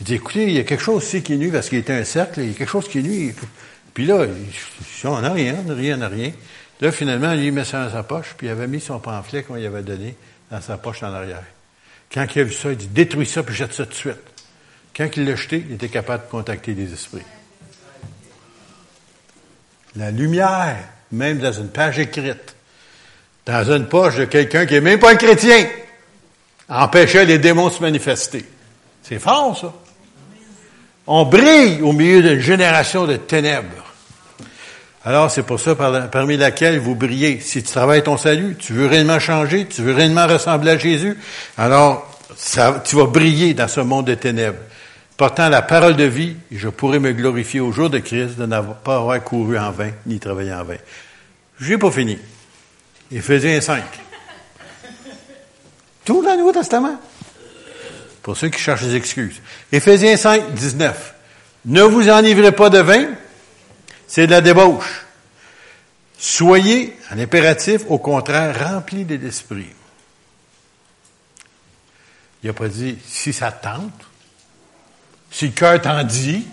Il 0.00 0.06
dit, 0.06 0.14
écoutez, 0.14 0.42
il 0.42 0.52
y 0.54 0.58
a 0.58 0.64
quelque 0.64 0.82
chose 0.82 1.04
ici 1.04 1.22
qui 1.22 1.34
est 1.34 1.36
nu, 1.36 1.50
parce 1.50 1.68
qu'il 1.68 1.78
était 1.78 1.92
un 1.92 2.04
cercle, 2.04 2.40
il 2.40 2.48
y 2.48 2.50
a 2.50 2.54
quelque 2.54 2.68
chose 2.68 2.88
qui 2.88 2.98
est 2.98 3.02
nu. 3.02 3.34
Puis 3.96 4.04
là, 4.04 4.26
on 5.04 5.20
n'a 5.22 5.32
rien, 5.32 5.54
rien, 5.66 6.06
rien. 6.06 6.30
Là, 6.82 6.92
finalement, 6.92 7.32
lui, 7.32 7.46
il 7.46 7.52
met 7.52 7.64
ça 7.64 7.82
dans 7.82 7.90
sa 7.90 8.02
poche, 8.02 8.34
puis 8.36 8.46
il 8.46 8.50
avait 8.50 8.66
mis 8.66 8.78
son 8.78 8.98
pamphlet 8.98 9.42
qu'on 9.42 9.54
lui 9.54 9.64
avait 9.64 9.80
donné 9.80 10.14
dans 10.50 10.60
sa 10.60 10.76
poche 10.76 11.02
en 11.02 11.14
arrière. 11.14 11.42
Quand 12.12 12.26
il 12.34 12.40
a 12.40 12.44
vu 12.44 12.52
ça, 12.52 12.72
il 12.72 12.76
dit, 12.76 12.88
détruis 12.88 13.24
ça, 13.24 13.42
puis 13.42 13.54
jette 13.54 13.72
ça 13.72 13.84
tout 13.86 13.92
de 13.92 13.94
suite. 13.94 14.20
Quand 14.94 15.08
il 15.16 15.24
l'a 15.24 15.34
jeté, 15.34 15.64
il 15.66 15.76
était 15.76 15.88
capable 15.88 16.26
de 16.26 16.30
contacter 16.30 16.74
des 16.74 16.92
esprits. 16.92 17.22
La 19.94 20.10
lumière, 20.10 20.76
même 21.10 21.38
dans 21.38 21.52
une 21.52 21.70
page 21.70 21.98
écrite, 21.98 22.54
dans 23.46 23.72
une 23.72 23.86
poche 23.86 24.16
de 24.16 24.26
quelqu'un 24.26 24.66
qui 24.66 24.74
n'est 24.74 24.82
même 24.82 24.98
pas 24.98 25.12
un 25.12 25.16
chrétien, 25.16 25.66
empêchait 26.68 27.24
les 27.24 27.38
démons 27.38 27.68
de 27.68 27.72
se 27.72 27.80
manifester. 27.80 28.44
C'est 29.02 29.20
fort, 29.20 29.58
ça. 29.58 29.72
On 31.06 31.24
brille 31.24 31.80
au 31.80 31.92
milieu 31.94 32.20
d'une 32.20 32.40
génération 32.40 33.06
de 33.06 33.16
ténèbres. 33.16 33.85
Alors, 35.06 35.30
c'est 35.30 35.44
pour 35.44 35.60
ça 35.60 35.76
parmi 35.76 36.36
laquelle 36.36 36.80
vous 36.80 36.96
brillez. 36.96 37.38
Si 37.38 37.62
tu 37.62 37.70
travailles 37.70 38.02
ton 38.02 38.16
salut, 38.16 38.56
tu 38.58 38.72
veux 38.72 38.86
réellement 38.86 39.20
changer, 39.20 39.66
tu 39.66 39.80
veux 39.82 39.94
réellement 39.94 40.26
ressembler 40.26 40.72
à 40.72 40.78
Jésus, 40.78 41.16
alors 41.56 42.10
tu 42.84 42.96
vas 42.96 43.06
briller 43.06 43.54
dans 43.54 43.68
ce 43.68 43.80
monde 43.80 44.08
de 44.08 44.14
ténèbres. 44.14 44.58
Portant 45.16 45.48
la 45.48 45.62
parole 45.62 45.94
de 45.94 46.02
vie, 46.02 46.34
je 46.50 46.68
pourrai 46.68 46.98
me 46.98 47.12
glorifier 47.12 47.60
au 47.60 47.70
jour 47.70 47.88
de 47.88 48.00
Christ 48.00 48.36
de 48.36 48.46
n'avoir 48.46 48.78
pas 48.78 48.96
avoir 48.96 49.22
couru 49.22 49.56
en 49.56 49.70
vain, 49.70 49.92
ni 50.06 50.18
travaillé 50.18 50.52
en 50.52 50.64
vain. 50.64 50.76
Je 51.60 51.70
n'ai 51.70 51.78
pas 51.78 51.92
fini. 51.92 52.18
Éphésiens 53.12 53.60
5. 53.60 53.84
Tout 56.04 56.20
le 56.20 56.36
Nouveau 56.36 56.50
Testament. 56.50 57.00
Pour 58.24 58.36
ceux 58.36 58.48
qui 58.48 58.58
cherchent 58.58 58.82
des 58.82 58.96
excuses. 58.96 59.40
Éphésiens 59.70 60.16
5, 60.16 60.52
19. 60.52 61.14
Ne 61.66 61.82
vous 61.82 62.08
enivrez 62.08 62.50
pas 62.50 62.70
de 62.70 62.80
vin, 62.80 63.04
c'est 64.06 64.26
de 64.26 64.32
la 64.32 64.40
débauche. 64.40 65.04
Soyez, 66.18 66.96
en 67.12 67.18
impératif, 67.18 67.82
au 67.88 67.98
contraire, 67.98 68.70
remplis 68.70 69.04
de 69.04 69.16
l'esprit. 69.16 69.70
Il 72.42 72.46
n'a 72.46 72.52
pas 72.52 72.68
dit 72.68 72.98
si 73.06 73.32
ça 73.32 73.52
tente, 73.52 74.06
si 75.30 75.46
le 75.46 75.52
cœur 75.52 75.80
t'en 75.80 76.02
dit, 76.04 76.46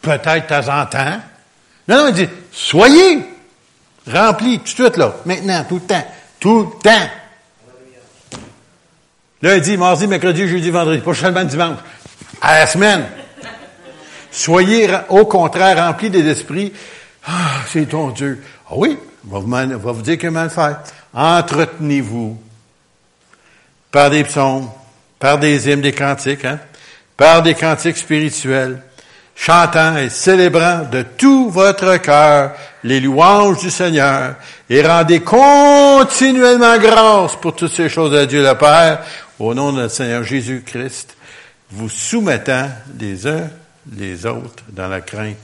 peut-être 0.00 0.46
temps 0.46 0.80
en 0.80 0.86
temps. 0.86 1.20
Non, 1.88 2.04
non, 2.04 2.08
il 2.08 2.14
dit, 2.14 2.28
soyez 2.52 3.24
remplis 4.06 4.58
tout 4.58 4.64
de 4.64 4.68
suite, 4.68 4.96
là, 4.96 5.16
maintenant, 5.24 5.64
tout 5.68 5.76
le 5.76 5.80
temps, 5.82 6.06
tout 6.38 6.60
le 6.60 6.82
temps. 6.82 7.10
Lundi, 9.42 9.76
mardi, 9.76 10.06
mercredi, 10.06 10.46
jeudi, 10.46 10.70
vendredi, 10.70 11.00
pas 11.00 11.14
seulement 11.14 11.44
dimanche, 11.44 11.78
à 12.42 12.60
la 12.60 12.66
semaine. 12.66 13.06
Soyez 14.30 14.88
au 15.08 15.26
contraire 15.26 15.76
remplis 15.76 16.10
des 16.10 16.26
esprits. 16.28 16.72
Ah, 17.26 17.62
c'est 17.68 17.88
ton 17.88 18.10
Dieu. 18.10 18.42
Ah 18.68 18.74
oui, 18.76 18.98
va 19.24 19.38
vous, 19.38 19.50
va 19.50 19.92
vous 19.92 20.02
dire 20.02 20.18
comment 20.18 20.44
le 20.44 20.48
faire. 20.48 20.80
Entretenez-vous 21.12 22.38
par 23.90 24.10
des 24.10 24.24
psaumes, 24.24 24.68
par 25.18 25.38
des 25.38 25.68
hymnes, 25.68 25.80
des 25.80 25.92
cantiques, 25.92 26.44
hein, 26.44 26.60
par 27.16 27.42
des 27.42 27.54
cantiques 27.54 27.96
spirituels, 27.96 28.82
chantant 29.34 29.96
et 29.96 30.08
célébrant 30.08 30.82
de 30.90 31.02
tout 31.02 31.50
votre 31.50 31.96
cœur 31.96 32.52
les 32.84 33.00
louanges 33.00 33.58
du 33.58 33.70
Seigneur 33.70 34.36
et 34.68 34.82
rendez 34.82 35.20
continuellement 35.20 36.78
grâce 36.78 37.36
pour 37.36 37.54
toutes 37.54 37.74
ces 37.74 37.88
choses 37.88 38.14
à 38.14 38.26
Dieu 38.26 38.42
le 38.42 38.54
Père, 38.54 39.00
au 39.38 39.54
nom 39.54 39.72
de 39.72 39.82
notre 39.82 39.94
Seigneur 39.94 40.22
Jésus-Christ, 40.22 41.16
vous 41.70 41.88
soumettant 41.88 42.68
les 42.98 43.26
uns 43.26 43.48
les 43.92 44.26
autres 44.26 44.64
dans 44.68 44.88
la 44.88 45.00
crainte 45.00 45.36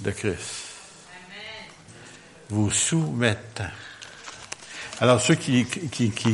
de 0.00 0.10
Christ. 0.10 0.66
Vous 2.50 2.70
soumettant. 2.70 3.64
Alors, 5.00 5.20
ceux 5.20 5.34
qui, 5.34 5.66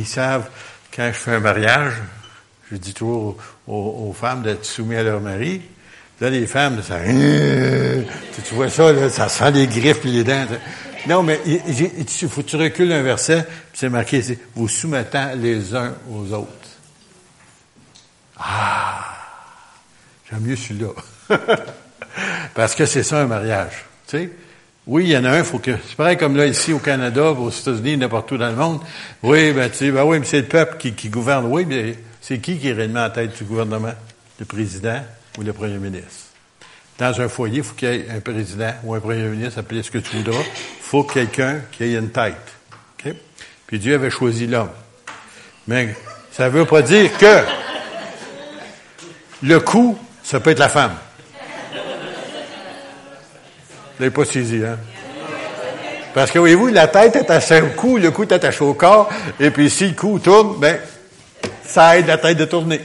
savent, 0.05 0.49
quand 0.95 1.07
je 1.07 1.17
fais 1.17 1.35
un 1.35 1.39
mariage, 1.39 1.93
je 2.71 2.77
dis 2.77 2.93
toujours 2.93 3.37
aux, 3.67 4.15
femmes 4.17 4.41
d'être 4.43 4.65
soumises 4.65 4.99
à 4.99 5.03
leur 5.03 5.21
mari. 5.21 5.61
Là, 6.21 6.29
les 6.29 6.47
femmes, 6.47 6.81
ça, 6.81 6.99
tu 7.03 8.55
vois 8.55 8.69
ça, 8.69 9.09
ça 9.09 9.27
sent 9.27 9.51
les 9.51 9.67
griffes 9.67 10.05
et 10.05 10.09
les 10.09 10.23
dents. 10.23 10.47
Non, 11.07 11.21
mais 11.21 11.39
il 11.45 12.29
faut 12.29 12.41
que 12.41 12.47
tu 12.47 12.55
recules 12.55 12.91
un 12.91 13.03
verset, 13.03 13.43
puis 13.43 13.79
c'est 13.79 13.89
marqué 13.89 14.19
ici, 14.19 14.37
vous 14.55 14.67
soumettant 14.67 15.33
les 15.35 15.75
uns 15.75 15.93
aux 16.09 16.31
autres. 16.33 16.49
Ah! 18.37 19.15
J'aime 20.29 20.41
mieux 20.41 20.55
celui-là. 20.55 20.89
Parce 22.53 22.75
que 22.75 22.85
c'est 22.85 23.03
ça 23.03 23.19
un 23.19 23.27
mariage. 23.27 23.85
Tu 24.07 24.17
sais? 24.17 24.29
Oui, 24.87 25.05
il 25.05 25.09
y 25.09 25.17
en 25.17 25.25
a 25.25 25.31
un, 25.31 25.43
faut 25.43 25.57
que. 25.57 25.71
C'est 25.87 25.95
pareil 25.95 26.15
comme 26.15 26.35
là, 26.37 26.45
ici 26.45 26.71
au 26.71 26.79
Canada, 26.79 27.31
aux 27.31 27.49
États-Unis, 27.49 27.97
n'importe 27.97 28.31
où 28.31 28.37
dans 28.37 28.49
le 28.49 28.55
monde. 28.55 28.81
Oui, 29.23 29.51
ben 29.51 29.69
tu 29.69 29.77
sais, 29.77 29.91
ben 29.91 30.03
oui, 30.03 30.19
mais 30.19 30.25
c'est 30.25 30.41
le 30.41 30.45
peuple 30.45 30.77
qui, 30.77 31.09
gouverne. 31.09 31.45
Oui, 31.47 31.65
mais 31.67 31.95
c'est 32.21 32.37
qui 32.37 32.59
qui 32.59 32.69
est 32.69 32.73
réellement 32.73 33.03
à 33.03 33.09
tête 33.09 33.35
du 33.35 33.43
gouvernement? 33.45 33.93
Le 34.39 34.45
président 34.45 35.01
ou 35.39 35.41
le 35.41 35.53
premier 35.53 35.79
ministre? 35.79 36.25
Dans 36.99 37.19
un 37.19 37.27
foyer, 37.27 37.57
il 37.57 37.63
faut 37.63 37.73
qu'il 37.73 37.89
y 37.89 37.91
ait 37.93 38.07
un 38.15 38.19
président 38.19 38.71
ou 38.83 38.93
un 38.93 38.99
premier 38.99 39.23
ministre, 39.23 39.59
appelez 39.59 39.81
ce 39.81 39.89
que 39.89 39.97
tu 39.97 40.17
voudras. 40.17 40.41
Il 40.41 40.83
faut 40.83 41.03
quelqu'un 41.03 41.61
qui 41.71 41.83
ait 41.83 41.93
une 41.95 42.09
tête. 42.09 42.35
OK? 42.99 43.13
Puis 43.65 43.79
Dieu 43.79 43.95
avait 43.95 44.11
choisi 44.11 44.45
l'homme. 44.45 44.69
Mais 45.67 45.95
ça 46.31 46.45
ne 46.45 46.49
veut 46.49 46.65
pas 46.65 46.83
dire 46.83 47.17
que 47.17 47.43
le 49.41 49.59
coup, 49.59 49.97
ça 50.23 50.39
peut 50.39 50.51
être 50.51 50.59
la 50.59 50.69
femme. 50.69 50.95
Vous 53.97 54.03
n'avez 54.03 54.13
pas 54.13 54.25
saisi, 54.25 54.61
hein? 54.65 54.77
Parce 56.13 56.31
que, 56.31 56.39
voyez-vous, 56.39 56.67
la 56.67 56.87
tête 56.87 57.15
est 57.15 57.19
attachée 57.19 57.61
au 57.61 57.67
cou, 57.75 57.97
le 57.97 58.11
cou 58.11 58.23
est 58.23 58.31
attaché 58.31 58.63
au 58.63 58.73
corps, 58.73 59.09
et 59.39 59.49
puis 59.51 59.69
si 59.69 59.87
le 59.87 59.93
cou 59.93 60.19
tourne, 60.19 60.59
ben, 60.59 60.79
ça 61.65 61.97
aide 61.97 62.07
la 62.07 62.17
tête 62.17 62.37
de 62.37 62.45
tourner. 62.45 62.81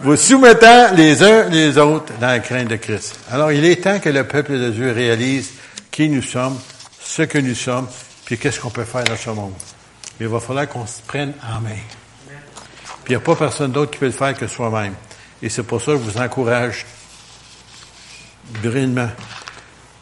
Vous 0.00 0.16
soumettant 0.16 0.94
les 0.94 1.22
uns 1.22 1.48
les 1.48 1.76
autres 1.76 2.12
dans 2.20 2.28
la 2.28 2.38
crainte 2.38 2.68
de 2.68 2.76
Christ. 2.76 3.18
Alors, 3.30 3.52
il 3.52 3.64
est 3.64 3.82
temps 3.82 3.98
que 3.98 4.08
le 4.08 4.24
peuple 4.24 4.52
de 4.52 4.70
Dieu 4.70 4.92
réalise 4.92 5.50
qui 5.90 6.08
nous 6.08 6.22
sommes, 6.22 6.58
ce 7.02 7.22
que 7.22 7.38
nous 7.38 7.54
sommes, 7.54 7.88
puis 8.24 8.38
qu'est-ce 8.38 8.60
qu'on 8.60 8.70
peut 8.70 8.84
faire 8.84 9.04
dans 9.04 9.16
ce 9.16 9.30
monde. 9.30 9.52
Il 10.20 10.28
va 10.28 10.40
falloir 10.40 10.68
qu'on 10.68 10.86
se 10.86 11.00
prenne 11.06 11.32
en 11.42 11.60
main. 11.60 11.76
Puis 13.04 13.08
il 13.08 13.10
n'y 13.10 13.16
a 13.16 13.20
pas 13.20 13.34
personne 13.34 13.72
d'autre 13.72 13.90
qui 13.90 13.98
peut 13.98 14.06
le 14.06 14.12
faire 14.12 14.34
que 14.34 14.46
soi-même. 14.46 14.94
Et 15.42 15.48
c'est 15.48 15.64
pour 15.64 15.82
ça 15.82 15.92
que 15.92 15.98
je 15.98 16.02
vous 16.02 16.18
encourage 16.18 16.86
brillamment 18.62 19.10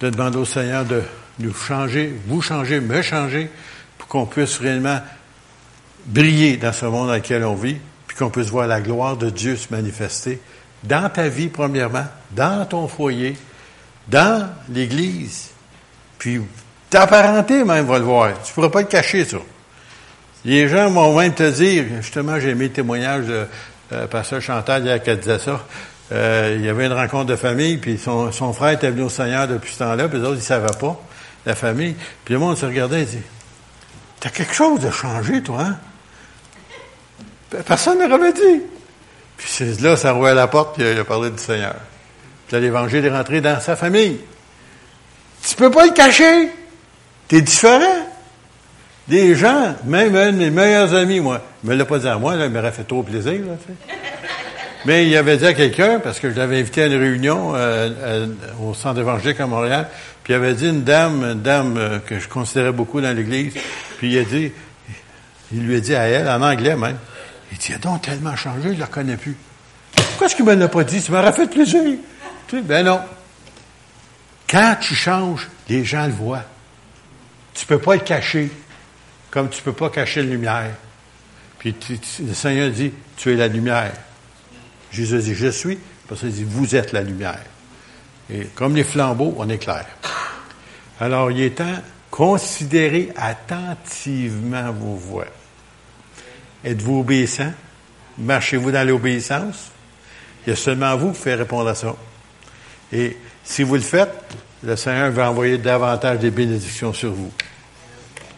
de 0.01 0.11
demander 0.11 0.39
au 0.39 0.45
Seigneur 0.45 0.85
de 0.85 1.03
nous 1.39 1.55
changer, 1.55 2.15
vous 2.27 2.43
changer, 2.43 2.81
me 2.81 3.03
changer, 3.03 3.51
pour 3.97 4.09
qu'on 4.09 4.27
puisse 4.27 4.59
réellement 4.59 5.01
briller 6.07 6.57
dans 6.57 6.73
ce 6.73 6.87
monde 6.87 7.09
dans 7.09 7.15
lequel 7.15 7.45
on 7.45 7.55
vit, 7.55 7.77
puis 8.07 8.17
qu'on 8.17 8.31
puisse 8.31 8.49
voir 8.49 8.67
la 8.67 8.81
gloire 8.81 9.17
de 9.17 9.31
Dieu 9.31 9.57
se 9.57 9.73
manifester 9.73 10.41
dans 10.85 11.09
ta 11.11 11.29
vie, 11.29 11.49
premièrement, 11.49 12.07
dans 12.31 12.65
ton 12.67 12.89
foyer, 12.89 13.37
dans 14.07 14.49
l'Église, 14.69 15.51
puis 16.19 16.41
ta 16.89 17.07
parenté 17.07 17.65
même 17.65 17.87
va 17.87 17.99
le 17.99 18.05
voir. 18.05 18.33
Tu 18.43 18.51
ne 18.51 18.55
pourras 18.55 18.71
pas 18.71 18.81
le 18.81 18.87
cacher, 18.87 19.25
ça. 19.25 19.39
Les 20.45 20.69
gens 20.69 20.89
vont 20.91 21.19
même 21.19 21.35
te 21.35 21.51
dire, 21.51 21.85
justement, 22.01 22.39
j'ai 22.41 22.51
aimé 22.51 22.67
le 22.67 22.73
témoignage 22.73 23.27
de 23.27 23.47
euh, 23.93 24.07
Pasteur 24.07 24.41
Chantal 24.41 24.85
hier 24.85 25.03
qui 25.03 25.15
disait 25.17 25.39
ça, 25.39 25.65
euh, 26.12 26.57
il 26.59 26.64
y 26.64 26.68
avait 26.68 26.87
une 26.87 26.92
rencontre 26.92 27.27
de 27.27 27.37
famille, 27.37 27.77
puis 27.77 27.99
son, 27.99 28.31
frère 28.53 28.71
était 28.71 28.90
venu 28.90 29.03
au 29.03 29.09
Seigneur 29.09 29.47
depuis 29.47 29.73
ce 29.73 29.81
temps-là, 29.81 30.09
puis 30.09 30.18
les 30.18 30.25
autres, 30.25 30.35
ils 30.35 30.38
ne 30.38 30.42
savaient 30.42 30.79
pas, 30.79 31.01
la 31.44 31.55
famille. 31.55 31.94
Puis 32.25 32.35
le 32.35 32.40
monde 32.40 32.57
se 32.57 32.66
regardait 32.66 33.03
et 33.03 33.07
dit, 33.07 33.23
T'as 34.21 34.31
quelque 34.31 34.55
chose 34.55 34.81
de 34.81 34.90
changé, 34.90 35.42
toi, 35.42 35.61
hein? 35.61 35.77
Personne 37.64 37.99
ne 37.99 38.07
l'avait 38.07 38.33
dit. 38.33 38.62
Puis 39.37 39.77
là, 39.81 39.97
ça 39.97 40.12
rouvrait 40.12 40.35
la 40.35 40.49
porte, 40.49 40.77
puis 40.77 40.90
il 40.90 40.99
a 40.99 41.05
parlé 41.05 41.31
du 41.31 41.38
Seigneur. 41.38 41.77
Puis 42.47 42.61
l'Évangile 42.61 43.05
est 43.05 43.11
rentré 43.11 43.40
dans 43.40 43.61
sa 43.61 43.77
famille. 43.77 44.18
Tu 45.47 45.55
peux 45.55 45.71
pas 45.71 45.87
le 45.87 45.92
cacher. 45.92 46.51
T'es 47.29 47.40
différent. 47.40 48.07
Des 49.07 49.35
gens, 49.35 49.75
même 49.85 50.14
un 50.16 50.33
de 50.33 50.37
mes 50.37 50.51
meilleurs 50.51 50.92
amis, 50.94 51.21
moi, 51.21 51.40
il 51.62 51.71
me 51.71 51.77
l'a 51.77 51.85
pas 51.87 51.99
dit 51.99 52.09
à 52.09 52.18
moi, 52.18 52.37
là, 52.37 52.47
il 52.47 52.53
m'aurait 52.53 52.73
fait 52.73 52.85
trop 52.85 53.03
plaisir, 53.03 53.40
là, 53.47 53.55
mais 54.88 55.07
il 55.07 55.14
avait 55.18 55.37
dit 55.37 55.44
à 55.44 55.53
quelqu'un, 55.53 56.01
parce 56.01 56.18
que 56.18 56.31
je 56.31 56.37
l'avais 56.38 56.61
invité 56.61 56.85
à 56.85 56.87
une 56.87 56.96
réunion 56.98 57.55
euh, 57.55 57.90
euh, 58.01 58.27
au 58.59 58.72
centre 58.72 58.98
évangélique 58.98 59.38
à 59.38 59.46
Montréal, 59.46 59.87
puis 60.24 60.33
il 60.33 60.37
avait 60.37 60.55
dit 60.55 60.66
une 60.66 60.83
dame, 60.83 61.24
une 61.24 61.42
dame 61.42 61.77
euh, 61.77 61.98
que 61.98 62.18
je 62.18 62.27
considérais 62.27 62.72
beaucoup 62.72 63.03
dans 63.03 63.14
l'Église, 63.14 63.53
puis 63.98 64.14
il 64.14 64.18
a 64.18 64.24
dit, 64.24 64.51
il 65.53 65.66
lui 65.66 65.77
a 65.77 65.81
dit 65.81 65.94
à 65.94 66.05
elle, 66.09 66.27
en 66.27 66.40
anglais 66.40 66.74
même, 66.74 66.96
il 67.53 67.59
dit, 67.59 67.74
a 67.74 67.77
donc 67.77 68.01
tellement 68.01 68.35
changé, 68.35 68.70
je 68.70 68.74
ne 68.77 68.81
la 68.81 68.87
connais 68.87 69.18
plus. 69.18 69.37
Pourquoi 69.94 70.27
est-ce 70.27 70.37
qu'il 70.37 70.46
ne 70.46 70.53
me 70.53 70.57
l'a 70.57 70.68
pas 70.68 70.85
dit? 70.85 71.03
Tu 71.03 71.12
m'aurais 71.12 71.33
fait 71.35 71.48
plaisir. 71.48 71.83
Tu 72.46 72.57
sais, 72.57 72.62
ben 72.62 72.87
non. 72.87 73.01
Quand 74.48 74.74
tu 74.81 74.94
changes, 74.94 75.48
les 75.68 75.85
gens 75.85 76.07
le 76.07 76.12
voient. 76.12 76.44
Tu 77.53 77.66
ne 77.66 77.68
peux 77.68 77.79
pas 77.79 77.96
le 77.96 78.01
cacher, 78.01 78.51
comme 79.31 79.51
tu 79.51 79.59
ne 79.59 79.64
peux 79.64 79.74
pas 79.74 79.90
cacher 79.90 80.22
la 80.22 80.31
lumière. 80.31 80.70
Puis 81.59 81.74
le 82.27 82.33
Seigneur 82.33 82.70
dit, 82.70 82.90
tu 83.18 83.35
es 83.35 83.37
la 83.37 83.48
lumière. 83.48 83.92
Jésus 84.90 85.18
dit, 85.18 85.35
je 85.35 85.48
suis, 85.48 85.79
parce 86.09 86.20
qu'il 86.20 86.33
dit, 86.33 86.44
vous 86.44 86.74
êtes 86.74 86.92
la 86.92 87.03
lumière. 87.03 87.44
Et 88.31 88.44
comme 88.55 88.74
les 88.77 88.85
flambeaux, 88.85 89.35
on 89.38 89.48
éclaire. 89.48 89.87
Alors, 91.01 91.31
il 91.31 91.40
est 91.40 91.57
temps, 91.57 91.77
considérez 92.11 93.11
attentivement 93.16 94.72
vos 94.72 94.94
voix. 94.94 95.27
Êtes-vous 96.64 97.01
obéissant? 97.01 97.53
Marchez-vous 98.18 98.72
dans 98.72 98.87
l'obéissance? 98.87 99.70
Il 100.46 100.51
y 100.51 100.53
a 100.53 100.57
seulement 100.57 100.96
vous 100.96 101.12
qui 101.12 101.18
pouvez 101.18 101.35
répondre 101.35 101.68
à 101.68 101.74
ça. 101.74 101.94
Et 102.92 103.16
si 103.44 103.62
vous 103.62 103.74
le 103.74 103.81
faites, 103.81 104.12
le 104.62 104.74
Seigneur 104.77 105.11
va 105.11 105.31
envoyer 105.31 105.59
davantage 105.59 106.18
des 106.18 106.31
bénédictions 106.31 106.92
sur 106.92 107.12
vous. 107.12 107.33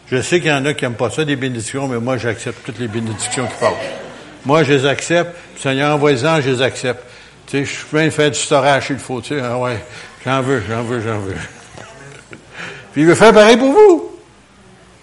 Je 0.07 0.21
sais 0.21 0.39
qu'il 0.39 0.49
y 0.49 0.53
en 0.53 0.65
a 0.65 0.73
qui 0.73 0.83
n'aiment 0.83 0.95
pas 0.95 1.09
ça, 1.09 1.25
des 1.25 1.37
bénédictions, 1.37 1.87
mais 1.87 1.99
moi, 1.99 2.17
j'accepte 2.17 2.65
toutes 2.65 2.79
les 2.79 2.89
bénédictions 2.89 3.47
qui 3.47 3.55
passent. 3.59 4.00
Moi, 4.45 4.63
je 4.63 4.73
les 4.73 4.85
accepte. 4.85 5.35
Seigneur, 5.57 5.95
envoie-en, 5.95 6.41
je 6.41 6.49
les 6.49 6.61
accepte. 6.61 7.03
Tu 7.47 7.57
sais, 7.57 7.65
je 7.65 7.69
suis 7.69 7.85
plein 7.85 8.05
de 8.05 8.09
faire 8.11 8.31
du 8.31 8.39
storage 8.39 8.87
s'il 8.87 8.97
faut. 8.97 9.21
Tu 9.21 9.35
sais, 9.35 9.41
ah 9.41 9.57
ouais, 9.57 9.83
j'en 10.25 10.41
veux, 10.41 10.63
j'en 10.67 10.83
veux, 10.83 11.01
j'en 11.01 11.19
veux. 11.19 11.35
Puis 12.93 13.01
il 13.01 13.07
veut 13.07 13.15
faire 13.15 13.33
pareil 13.33 13.57
pour 13.57 13.71
vous. 13.71 14.11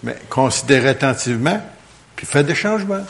Mais 0.03 0.15
considérez 0.29 0.89
attentivement, 0.89 1.61
puis 2.15 2.25
faites 2.25 2.45
des 2.45 2.55
changements. 2.55 3.05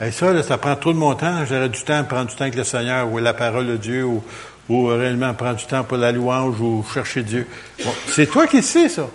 Et 0.00 0.10
ça, 0.10 0.32
là, 0.32 0.42
ça 0.42 0.58
prend 0.58 0.74
trop 0.74 0.92
de 0.92 0.98
mon 0.98 1.14
temps. 1.14 1.44
J'aurais 1.44 1.68
du 1.68 1.80
temps 1.82 1.98
à 1.98 2.04
prendre 2.04 2.28
du 2.28 2.34
temps 2.34 2.42
avec 2.42 2.56
le 2.56 2.64
Seigneur, 2.64 3.10
ou 3.10 3.18
la 3.18 3.34
parole 3.34 3.68
de 3.68 3.76
Dieu, 3.76 4.04
ou, 4.04 4.22
ou 4.68 4.86
réellement 4.86 5.32
prendre 5.34 5.56
du 5.56 5.66
temps 5.66 5.84
pour 5.84 5.96
la 5.96 6.10
louange, 6.10 6.60
ou 6.60 6.84
chercher 6.92 7.22
Dieu. 7.22 7.46
Bon, 7.84 7.92
c'est 8.08 8.26
toi 8.26 8.46
qui 8.46 8.62
sais 8.62 8.88
ça. 8.88 9.08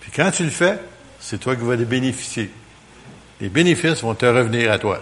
Puis 0.00 0.10
quand 0.14 0.30
tu 0.30 0.44
le 0.44 0.50
fais, 0.50 0.78
c'est 1.20 1.38
toi 1.38 1.56
qui 1.56 1.62
vas 1.62 1.76
les 1.76 1.84
bénéficier 1.84 2.50
les 3.44 3.50
bénéfices 3.50 4.00
vont 4.00 4.14
te 4.14 4.24
revenir 4.24 4.72
à 4.72 4.78
toi. 4.78 5.00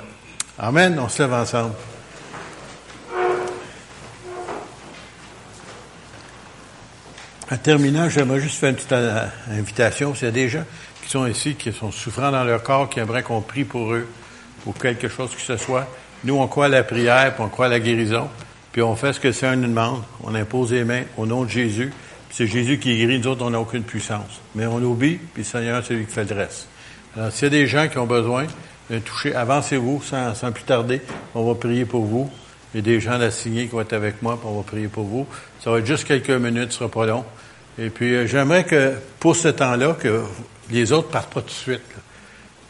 Amen. 0.58 0.98
On 0.98 1.08
se 1.08 1.22
lève 1.22 1.32
ensemble. 1.32 1.74
En 7.48 7.56
terminant, 7.56 8.08
j'aimerais 8.08 8.40
juste 8.40 8.58
faire 8.58 8.70
une 8.70 8.74
petite 8.74 8.90
euh, 8.90 9.28
invitation. 9.48 10.16
S'il 10.16 10.24
y 10.24 10.28
a 10.28 10.32
des 10.32 10.48
gens 10.48 10.64
qui 11.04 11.08
sont 11.08 11.24
ici, 11.24 11.54
qui 11.54 11.72
sont 11.72 11.92
souffrants 11.92 12.32
dans 12.32 12.42
leur 12.42 12.64
corps, 12.64 12.90
qui 12.90 12.98
aimeraient 12.98 13.22
qu'on 13.22 13.42
prie 13.42 13.62
pour 13.62 13.92
eux, 13.92 14.08
pour 14.64 14.74
quelque 14.74 15.06
chose 15.06 15.32
que 15.32 15.40
ce 15.40 15.56
soit, 15.56 15.86
Nous, 16.24 16.34
on 16.34 16.48
croit 16.48 16.64
à 16.64 16.68
la 16.68 16.82
prière, 16.82 17.34
puis 17.34 17.44
on 17.44 17.48
croit 17.48 17.66
à 17.66 17.68
la 17.68 17.78
guérison, 17.78 18.28
puis 18.72 18.82
on 18.82 18.96
fait 18.96 19.12
ce 19.12 19.20
que 19.20 19.28
le 19.28 19.34
Seigneur 19.34 19.56
nous 19.56 19.68
demande. 19.68 20.02
On 20.24 20.34
impose 20.34 20.72
les 20.72 20.82
mains 20.82 21.02
au 21.16 21.26
nom 21.26 21.44
de 21.44 21.50
Jésus. 21.50 21.92
C'est 22.28 22.48
Jésus 22.48 22.80
qui 22.80 22.96
guérit, 22.96 23.20
nous 23.20 23.28
autres, 23.28 23.44
on 23.44 23.50
n'a 23.50 23.60
aucune 23.60 23.84
puissance. 23.84 24.40
Mais 24.56 24.66
on 24.66 24.78
obéit, 24.78 25.20
puis 25.32 25.44
le 25.44 25.48
Seigneur, 25.48 25.84
c'est 25.86 25.94
lui 25.94 26.06
qui 26.06 26.12
fait 26.12 26.28
le 26.28 26.34
reste. 26.34 26.66
Alors, 27.16 27.30
s'il 27.30 27.44
y 27.44 27.46
a 27.46 27.50
des 27.50 27.66
gens 27.66 27.88
qui 27.88 27.98
ont 27.98 28.06
besoin 28.06 28.46
de 28.90 28.98
toucher, 28.98 29.34
avancez-vous 29.34 30.02
sans, 30.02 30.52
plus 30.52 30.64
tarder. 30.64 31.02
On 31.34 31.44
va 31.44 31.54
prier 31.54 31.84
pour 31.84 32.04
vous. 32.04 32.30
Il 32.72 32.78
y 32.78 32.80
a 32.80 32.82
des 32.82 33.00
gens 33.00 33.18
d'assignés 33.18 33.66
qui 33.66 33.72
vont 33.72 33.82
être 33.82 33.92
avec 33.92 34.22
moi, 34.22 34.38
puis 34.38 34.48
on 34.50 34.56
va 34.56 34.62
prier 34.62 34.88
pour 34.88 35.04
vous. 35.04 35.26
Ça 35.62 35.70
va 35.70 35.78
être 35.78 35.86
juste 35.86 36.04
quelques 36.04 36.30
minutes, 36.30 36.72
ce 36.72 36.78
sera 36.78 36.90
pas 36.90 37.04
long. 37.04 37.24
Et 37.78 37.90
puis, 37.90 38.14
euh, 38.14 38.26
j'aimerais 38.26 38.64
que, 38.64 38.94
pour 39.20 39.36
ce 39.36 39.48
temps-là, 39.48 39.94
que 39.98 40.22
les 40.70 40.90
autres 40.92 41.08
partent 41.08 41.32
pas 41.32 41.42
tout 41.42 41.48
de 41.48 41.52
suite. 41.52 41.82
là. 41.94 42.02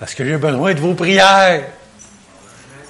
Parce 0.00 0.14
que 0.14 0.24
j'ai 0.24 0.36
besoin 0.36 0.74
de 0.74 0.80
vos 0.80 0.94
prières. 0.94 1.62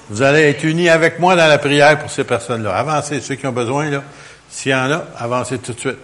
Vous 0.09 0.23
allez 0.23 0.41
être 0.41 0.63
unis 0.63 0.89
avec 0.89 1.19
moi 1.19 1.35
dans 1.35 1.47
la 1.47 1.59
prière 1.59 1.99
pour 1.99 2.09
ces 2.09 2.23
personnes-là. 2.23 2.75
Avancez, 2.75 3.21
ceux 3.21 3.35
qui 3.35 3.45
ont 3.45 3.51
besoin, 3.51 3.89
là. 3.91 4.03
S'il 4.49 4.71
y 4.71 4.75
en 4.75 4.91
a, 4.91 5.05
avancez 5.17 5.59
tout 5.59 5.73
de 5.73 5.79
suite. 5.79 5.97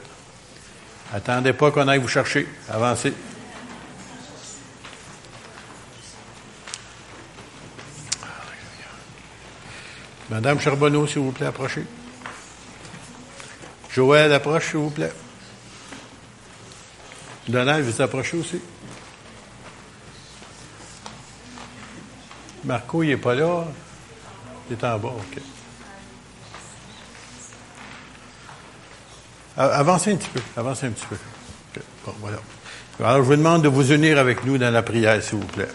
Attendez 1.14 1.54
pas 1.54 1.72
qu'on 1.72 1.88
aille 1.88 2.00
vous 2.00 2.08
chercher. 2.08 2.48
Avancez. 2.72 3.14
Madame 10.30 10.60
Charbonneau, 10.60 11.08
s'il 11.08 11.22
vous 11.22 11.32
plaît, 11.32 11.48
approchez. 11.48 11.86
Joël, 13.92 14.32
approche, 14.32 14.70
s'il 14.70 14.78
vous 14.78 14.92
plaît. 14.92 15.12
Donald, 17.48 17.84
vous 17.84 18.02
approchez 18.02 18.38
aussi. 18.38 18.62
Marco, 22.64 23.02
il 23.02 23.10
n'est 23.10 23.18
pas 23.18 23.34
là. 23.34 23.66
Il 24.70 24.74
est 24.74 24.84
en 24.84 25.00
bas, 25.00 25.10
OK. 25.10 25.42
Avancez 29.58 30.14
un 30.14 30.18
petit 30.18 30.30
peu. 30.30 30.42
Avancez 30.56 30.86
un 30.86 30.92
petit 30.92 31.06
peu. 31.08 31.18
Bon, 32.06 32.14
voilà. 32.20 32.38
Alors, 33.00 33.18
je 33.18 33.22
vous 33.22 33.36
demande 33.36 33.64
de 33.64 33.68
vous 33.68 33.92
unir 33.92 34.20
avec 34.20 34.46
nous 34.46 34.58
dans 34.58 34.72
la 34.72 34.84
prière, 34.84 35.22
s'il 35.24 35.40
vous 35.40 35.48
plaît. 35.48 35.68